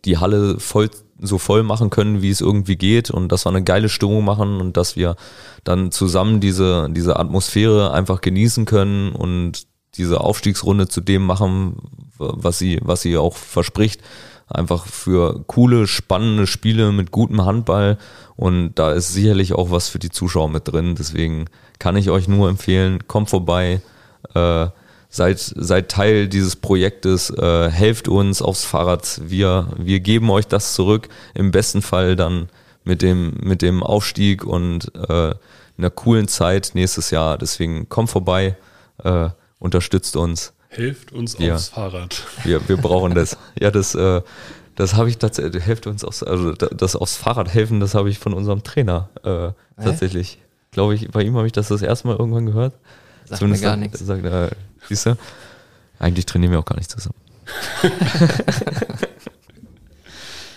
die 0.04 0.18
Halle 0.18 0.58
voll 0.58 0.90
so 1.20 1.38
voll 1.38 1.62
machen 1.62 1.90
können, 1.90 2.22
wie 2.22 2.30
es 2.30 2.40
irgendwie 2.40 2.76
geht 2.76 3.10
und 3.10 3.32
dass 3.32 3.46
wir 3.46 3.50
eine 3.50 3.64
geile 3.64 3.88
Stimmung 3.88 4.24
machen 4.24 4.60
und 4.60 4.76
dass 4.76 4.96
wir 4.96 5.16
dann 5.64 5.90
zusammen 5.90 6.40
diese, 6.40 6.88
diese 6.90 7.18
Atmosphäre 7.18 7.92
einfach 7.92 8.20
genießen 8.20 8.64
können 8.64 9.12
und 9.12 9.66
diese 9.96 10.20
Aufstiegsrunde 10.20 10.88
zu 10.88 11.00
dem 11.00 11.24
machen, 11.24 11.76
was 12.18 12.58
sie, 12.58 12.80
was 12.82 13.00
sie 13.02 13.16
auch 13.16 13.36
verspricht. 13.36 14.02
Einfach 14.48 14.86
für 14.86 15.42
coole, 15.46 15.86
spannende 15.86 16.46
Spiele 16.46 16.92
mit 16.92 17.10
gutem 17.10 17.44
Handball 17.44 17.98
und 18.36 18.74
da 18.74 18.92
ist 18.92 19.12
sicherlich 19.12 19.54
auch 19.54 19.70
was 19.70 19.88
für 19.88 19.98
die 19.98 20.10
Zuschauer 20.10 20.48
mit 20.48 20.68
drin. 20.68 20.94
Deswegen 20.96 21.46
kann 21.78 21.96
ich 21.96 22.10
euch 22.10 22.28
nur 22.28 22.48
empfehlen, 22.48 23.08
kommt 23.08 23.30
vorbei, 23.30 23.80
äh, 24.34 24.68
seid, 25.08 25.38
seid 25.38 25.90
Teil 25.90 26.28
dieses 26.28 26.56
Projektes, 26.56 27.30
äh, 27.30 27.70
helft 27.70 28.08
uns 28.08 28.42
aufs 28.42 28.64
Fahrrad. 28.64 29.20
Wir, 29.24 29.68
wir 29.78 30.00
geben 30.00 30.30
euch 30.30 30.46
das 30.46 30.74
zurück. 30.74 31.08
Im 31.34 31.50
besten 31.50 31.82
Fall 31.82 32.16
dann 32.16 32.48
mit 32.84 33.02
dem, 33.02 33.34
mit 33.42 33.62
dem 33.62 33.82
Aufstieg 33.82 34.44
und 34.44 34.92
äh, 35.08 35.34
einer 35.78 35.90
coolen 35.90 36.28
Zeit 36.28 36.70
nächstes 36.74 37.10
Jahr. 37.10 37.36
Deswegen 37.38 37.88
kommt 37.88 38.10
vorbei, 38.10 38.56
äh, 39.04 39.28
unterstützt 39.58 40.16
uns. 40.16 40.52
Hilft 40.68 41.12
uns 41.12 41.36
Ja. 41.38 41.54
aufs 41.54 41.68
Fahrrad. 41.68 42.22
Wir, 42.44 42.66
wir 42.68 42.76
brauchen 42.76 43.14
das. 43.14 43.36
Ja, 43.58 43.70
das, 43.70 43.94
äh, 43.94 44.20
das 44.74 44.94
habe 44.94 45.08
ich 45.08 45.16
tatsächlich, 45.18 45.64
hilft 45.64 45.86
uns 45.86 46.04
aufs, 46.04 46.22
also 46.22 46.52
da- 46.52 46.66
das 46.68 46.96
aufs 46.96 47.16
Fahrrad 47.16 47.52
helfen, 47.52 47.80
das 47.80 47.94
habe 47.94 48.10
ich 48.10 48.18
von 48.18 48.34
unserem 48.34 48.62
Trainer 48.62 49.08
äh, 49.24 49.82
tatsächlich. 49.82 50.38
Glaube 50.72 50.94
ich, 50.94 51.08
bei 51.10 51.22
ihm 51.22 51.36
habe 51.36 51.46
ich 51.46 51.52
das 51.52 51.68
das 51.68 51.80
erste 51.80 52.08
Mal 52.08 52.16
irgendwann 52.16 52.44
gehört. 52.46 52.74
Sagt 53.26 53.42
mir 53.42 53.58
gar 53.58 53.76
nichts. 53.76 53.98
Sagt, 54.00 54.24
äh, 54.24 54.50
siehst 54.88 55.06
du? 55.06 55.16
Eigentlich 55.98 56.26
trainieren 56.26 56.52
wir 56.52 56.58
auch 56.58 56.64
gar 56.64 56.76
nicht 56.76 56.90
zusammen. 56.90 57.16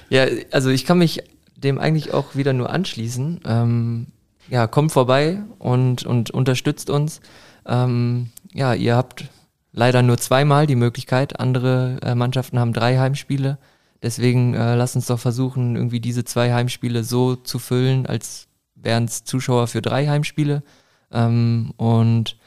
Ja, 0.09 0.25
also 0.51 0.69
ich 0.69 0.85
kann 0.85 0.97
mich 0.97 1.21
dem 1.55 1.77
eigentlich 1.77 2.13
auch 2.13 2.35
wieder 2.35 2.53
nur 2.53 2.69
anschließen. 2.69 3.41
Ähm, 3.45 4.07
ja, 4.49 4.67
kommt 4.67 4.91
vorbei 4.91 5.43
und, 5.59 6.03
und 6.03 6.31
unterstützt 6.31 6.89
uns. 6.89 7.21
Ähm, 7.65 8.29
ja, 8.51 8.73
ihr 8.73 8.95
habt 8.95 9.25
leider 9.71 10.01
nur 10.01 10.17
zweimal 10.17 10.65
die 10.65 10.75
Möglichkeit. 10.75 11.39
Andere 11.39 11.99
äh, 12.01 12.15
Mannschaften 12.15 12.59
haben 12.59 12.73
drei 12.73 12.97
Heimspiele. 12.97 13.59
Deswegen 14.01 14.53
äh, 14.55 14.75
lasst 14.75 14.95
uns 14.95 15.07
doch 15.07 15.19
versuchen, 15.19 15.75
irgendwie 15.75 15.99
diese 15.99 16.23
zwei 16.23 16.53
Heimspiele 16.53 17.03
so 17.03 17.35
zu 17.35 17.59
füllen, 17.59 18.05
als 18.05 18.47
wären 18.75 19.05
es 19.05 19.25
Zuschauer 19.25 19.67
für 19.67 19.81
drei 19.81 20.07
Heimspiele. 20.07 20.63
Ähm, 21.11 21.73
und 21.77 22.37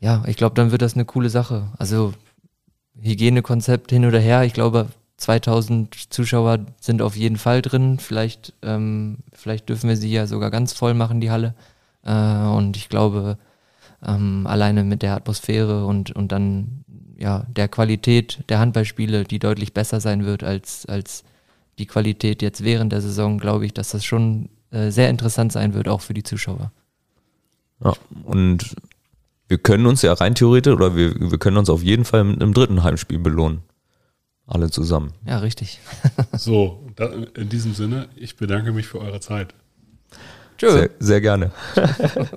ja, 0.00 0.22
ich 0.26 0.36
glaube, 0.36 0.54
dann 0.54 0.72
wird 0.72 0.82
das 0.82 0.94
eine 0.94 1.04
coole 1.04 1.30
Sache. 1.30 1.68
Also 1.78 2.12
Hygienekonzept 2.98 3.90
hin 3.90 4.06
oder 4.06 4.18
her. 4.18 4.44
Ich 4.44 4.54
glaube, 4.54 4.88
2000 5.18 6.12
Zuschauer 6.12 6.60
sind 6.80 7.02
auf 7.02 7.16
jeden 7.16 7.36
Fall 7.36 7.60
drin. 7.62 7.98
Vielleicht, 7.98 8.54
ähm, 8.62 9.18
vielleicht 9.32 9.68
dürfen 9.68 9.88
wir 9.88 9.96
sie 9.96 10.10
ja 10.10 10.26
sogar 10.26 10.50
ganz 10.50 10.72
voll 10.72 10.94
machen, 10.94 11.20
die 11.20 11.30
Halle. 11.30 11.54
Äh, 12.02 12.12
und 12.12 12.76
ich 12.76 12.88
glaube, 12.88 13.38
ähm, 14.02 14.46
alleine 14.46 14.84
mit 14.84 15.02
der 15.02 15.14
Atmosphäre 15.14 15.84
und, 15.84 16.10
und 16.12 16.32
dann 16.32 16.84
ja 17.18 17.44
der 17.48 17.68
Qualität 17.68 18.42
der 18.48 18.58
Handballspiele, 18.58 19.24
die 19.24 19.38
deutlich 19.38 19.74
besser 19.74 20.00
sein 20.00 20.24
wird 20.24 20.42
als, 20.42 20.86
als 20.86 21.24
die 21.78 21.86
Qualität 21.86 22.40
jetzt 22.40 22.64
während 22.64 22.92
der 22.92 23.02
Saison, 23.02 23.38
glaube 23.38 23.66
ich, 23.66 23.74
dass 23.74 23.90
das 23.90 24.04
schon 24.04 24.48
äh, 24.70 24.90
sehr 24.90 25.10
interessant 25.10 25.52
sein 25.52 25.74
wird, 25.74 25.88
auch 25.88 26.00
für 26.00 26.14
die 26.14 26.22
Zuschauer. 26.22 26.72
Ja, 27.84 27.92
und 28.24 28.74
wir 29.50 29.58
können 29.58 29.86
uns 29.86 30.00
ja 30.02 30.12
rein 30.12 30.36
theoretisch 30.36 30.72
oder 30.72 30.94
wir, 30.94 31.12
wir 31.18 31.38
können 31.38 31.56
uns 31.56 31.68
auf 31.68 31.82
jeden 31.82 32.04
Fall 32.04 32.22
mit 32.22 32.40
einem 32.40 32.54
dritten 32.54 32.84
Heimspiel 32.84 33.18
belohnen. 33.18 33.62
Alle 34.46 34.70
zusammen. 34.70 35.12
Ja, 35.26 35.38
richtig. 35.38 35.80
So, 36.32 36.86
da, 36.94 37.10
in 37.34 37.48
diesem 37.48 37.74
Sinne, 37.74 38.08
ich 38.14 38.36
bedanke 38.36 38.72
mich 38.72 38.86
für 38.86 39.00
eure 39.00 39.20
Zeit. 39.20 39.54
Tschö. 40.56 40.70
Sehr, 40.70 40.90
sehr 41.00 41.20
gerne. 41.20 41.50